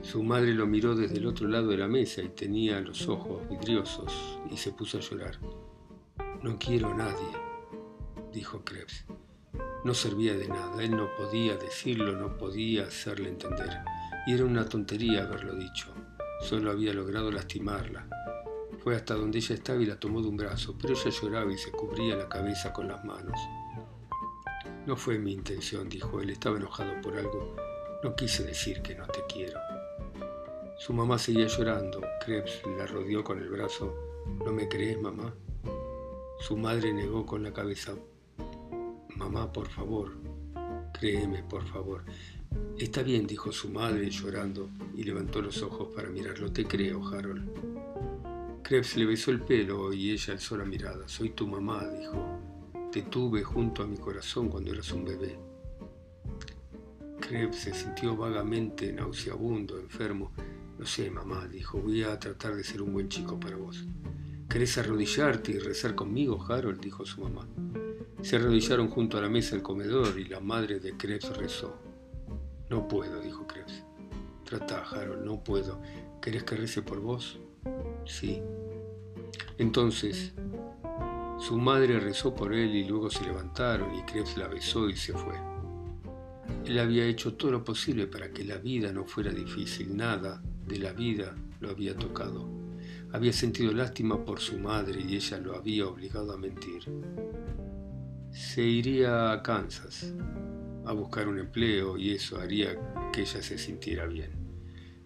Su 0.00 0.22
madre 0.22 0.54
lo 0.54 0.66
miró 0.66 0.94
desde 0.94 1.18
el 1.18 1.26
otro 1.26 1.48
lado 1.48 1.68
de 1.68 1.76
la 1.76 1.86
mesa 1.86 2.22
y 2.22 2.30
tenía 2.30 2.80
los 2.80 3.06
ojos 3.08 3.46
vidriosos 3.46 4.40
y 4.50 4.56
se 4.56 4.72
puso 4.72 4.96
a 4.96 5.02
llorar. 5.02 5.38
No 6.42 6.58
quiero 6.58 6.88
a 6.88 6.94
nadie, 6.94 7.28
dijo 8.32 8.64
Krebs. 8.64 9.04
No 9.82 9.94
servía 9.94 10.34
de 10.34 10.46
nada, 10.46 10.82
él 10.82 10.94
no 10.94 11.08
podía 11.16 11.56
decirlo, 11.56 12.12
no 12.12 12.36
podía 12.36 12.84
hacerle 12.84 13.30
entender. 13.30 13.78
Y 14.26 14.34
era 14.34 14.44
una 14.44 14.68
tontería 14.68 15.22
haberlo 15.22 15.54
dicho. 15.54 15.86
Solo 16.42 16.70
había 16.70 16.92
logrado 16.92 17.30
lastimarla. 17.30 18.06
Fue 18.82 18.94
hasta 18.94 19.14
donde 19.14 19.38
ella 19.38 19.54
estaba 19.54 19.80
y 19.80 19.86
la 19.86 19.98
tomó 19.98 20.20
de 20.20 20.28
un 20.28 20.36
brazo, 20.36 20.76
pero 20.80 20.94
ella 20.94 21.10
lloraba 21.10 21.52
y 21.52 21.58
se 21.58 21.70
cubría 21.70 22.16
la 22.16 22.28
cabeza 22.28 22.72
con 22.72 22.88
las 22.88 23.04
manos. 23.04 23.38
No 24.86 24.96
fue 24.96 25.18
mi 25.18 25.32
intención, 25.32 25.88
dijo 25.88 26.20
él, 26.20 26.30
estaba 26.30 26.56
enojado 26.56 27.00
por 27.00 27.16
algo. 27.16 27.56
No 28.02 28.14
quise 28.14 28.44
decir 28.44 28.80
que 28.82 28.94
no 28.94 29.06
te 29.06 29.20
quiero. 29.32 29.58
Su 30.78 30.94
mamá 30.94 31.18
seguía 31.18 31.46
llorando. 31.46 32.00
Krebs 32.24 32.62
la 32.78 32.86
rodeó 32.86 33.22
con 33.22 33.38
el 33.38 33.50
brazo. 33.50 33.94
¿No 34.44 34.52
me 34.52 34.68
crees, 34.68 35.00
mamá? 35.00 35.34
Su 36.38 36.56
madre 36.56 36.94
negó 36.94 37.26
con 37.26 37.42
la 37.42 37.52
cabeza. 37.52 37.94
Mamá, 39.20 39.52
por 39.52 39.68
favor, 39.68 40.16
créeme, 40.94 41.42
por 41.42 41.62
favor. 41.66 42.02
Está 42.78 43.02
bien, 43.02 43.26
dijo 43.26 43.52
su 43.52 43.68
madre 43.68 44.08
llorando 44.08 44.70
y 44.96 45.04
levantó 45.04 45.42
los 45.42 45.62
ojos 45.62 45.88
para 45.94 46.08
mirarlo. 46.08 46.50
Te 46.50 46.64
creo, 46.64 47.06
Harold. 47.06 47.46
Krebs 48.62 48.96
le 48.96 49.04
besó 49.04 49.30
el 49.30 49.42
pelo 49.42 49.92
y 49.92 50.10
ella 50.10 50.32
alzó 50.32 50.56
la 50.56 50.64
mirada. 50.64 51.06
Soy 51.06 51.30
tu 51.30 51.46
mamá, 51.46 51.86
dijo. 51.90 52.40
Te 52.90 53.02
tuve 53.02 53.44
junto 53.44 53.82
a 53.82 53.86
mi 53.86 53.98
corazón 53.98 54.48
cuando 54.48 54.72
eras 54.72 54.90
un 54.90 55.04
bebé. 55.04 55.38
Krebs 57.20 57.56
se 57.58 57.74
sintió 57.74 58.16
vagamente 58.16 58.90
nauseabundo, 58.90 59.78
enfermo. 59.78 60.32
No 60.78 60.86
sé, 60.86 61.10
mamá, 61.10 61.46
dijo, 61.46 61.78
voy 61.78 62.04
a 62.04 62.18
tratar 62.18 62.56
de 62.56 62.64
ser 62.64 62.80
un 62.80 62.94
buen 62.94 63.10
chico 63.10 63.38
para 63.38 63.56
vos. 63.56 63.84
¿Querés 64.48 64.78
arrodillarte 64.78 65.52
y 65.52 65.58
rezar 65.58 65.94
conmigo, 65.94 66.42
Harold? 66.48 66.80
dijo 66.80 67.04
su 67.04 67.20
mamá. 67.20 67.46
Se 68.22 68.36
arrodillaron 68.36 68.88
junto 68.88 69.18
a 69.18 69.22
la 69.22 69.28
mesa 69.28 69.56
del 69.56 69.62
comedor 69.62 70.18
y 70.18 70.24
la 70.24 70.40
madre 70.40 70.78
de 70.78 70.96
Krebs 70.96 71.36
rezó. 71.36 71.76
No 72.68 72.86
puedo, 72.86 73.20
dijo 73.20 73.46
Krebs. 73.46 73.82
Trata, 74.44 74.84
Harold, 74.84 75.24
no 75.24 75.42
puedo. 75.42 75.80
¿Querés 76.20 76.44
que 76.44 76.56
rece 76.56 76.82
por 76.82 77.00
vos? 77.00 77.38
Sí. 78.04 78.42
Entonces, 79.58 80.32
su 81.38 81.56
madre 81.56 81.98
rezó 81.98 82.34
por 82.34 82.52
él 82.52 82.74
y 82.74 82.84
luego 82.84 83.10
se 83.10 83.24
levantaron 83.24 83.94
y 83.94 84.02
Krebs 84.02 84.36
la 84.36 84.48
besó 84.48 84.88
y 84.88 84.96
se 84.96 85.14
fue. 85.14 85.34
Él 86.66 86.78
había 86.78 87.06
hecho 87.06 87.34
todo 87.34 87.50
lo 87.50 87.64
posible 87.64 88.06
para 88.06 88.30
que 88.30 88.44
la 88.44 88.58
vida 88.58 88.92
no 88.92 89.06
fuera 89.06 89.32
difícil, 89.32 89.96
nada 89.96 90.42
de 90.66 90.78
la 90.78 90.92
vida 90.92 91.34
lo 91.60 91.70
había 91.70 91.96
tocado. 91.96 92.48
Había 93.12 93.32
sentido 93.32 93.72
lástima 93.72 94.24
por 94.24 94.40
su 94.40 94.58
madre 94.58 95.00
y 95.00 95.16
ella 95.16 95.38
lo 95.38 95.56
había 95.56 95.86
obligado 95.86 96.32
a 96.32 96.36
mentir. 96.36 96.84
Se 98.32 98.62
iría 98.62 99.32
a 99.32 99.42
Kansas 99.42 100.14
a 100.86 100.92
buscar 100.92 101.28
un 101.28 101.38
empleo 101.38 101.96
y 101.96 102.12
eso 102.12 102.38
haría 102.38 102.78
que 103.12 103.22
ella 103.22 103.42
se 103.42 103.58
sintiera 103.58 104.06
bien. 104.06 104.30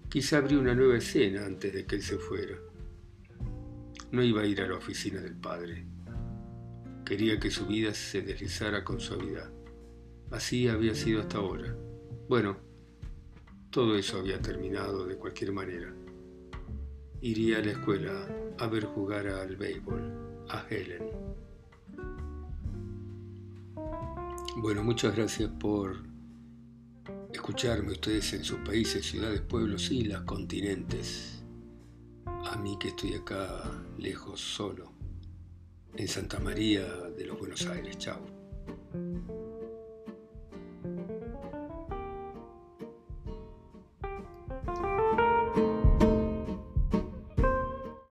Quizá 0.08 0.38
habría 0.38 0.58
una 0.58 0.74
nueva 0.74 0.98
escena 0.98 1.44
antes 1.44 1.72
de 1.72 1.86
que 1.86 1.96
él 1.96 2.02
se 2.02 2.18
fuera. 2.18 2.56
no 4.12 4.22
iba 4.22 4.42
a 4.42 4.46
ir 4.46 4.60
a 4.60 4.68
la 4.68 4.76
oficina 4.76 5.20
del 5.20 5.34
padre. 5.34 5.86
Quería 7.04 7.40
que 7.40 7.50
su 7.50 7.66
vida 7.66 7.92
se 7.92 8.22
deslizara 8.22 8.84
con 8.84 9.00
suavidad. 9.00 9.50
Así 10.30 10.68
había 10.68 10.94
sido 10.94 11.20
hasta 11.20 11.38
ahora. 11.38 11.76
Bueno, 12.28 12.56
todo 13.70 13.96
eso 13.96 14.18
había 14.18 14.40
terminado 14.40 15.04
de 15.04 15.16
cualquier 15.16 15.52
manera. 15.52 15.92
Iría 17.20 17.58
a 17.58 17.62
la 17.62 17.72
escuela 17.72 18.28
a 18.58 18.66
ver 18.68 18.84
jugar 18.84 19.26
al 19.26 19.56
béisbol, 19.56 20.46
a 20.48 20.64
Helen. 20.68 21.33
Bueno, 24.56 24.82
muchas 24.82 25.14
gracias 25.16 25.50
por 25.50 25.96
escucharme 27.32 27.92
ustedes 27.92 28.32
en 28.32 28.44
sus 28.44 28.58
países, 28.58 29.04
ciudades, 29.04 29.40
pueblos, 29.40 29.90
islas, 29.90 30.22
continentes. 30.22 31.44
A 32.26 32.56
mí 32.56 32.76
que 32.78 32.88
estoy 32.88 33.14
acá 33.14 33.62
lejos, 33.98 34.40
solo, 34.40 34.92
en 35.96 36.08
Santa 36.08 36.38
María 36.38 36.84
de 36.84 37.26
los 37.26 37.38
Buenos 37.38 37.66
Aires. 37.66 37.98
Chao. 37.98 38.24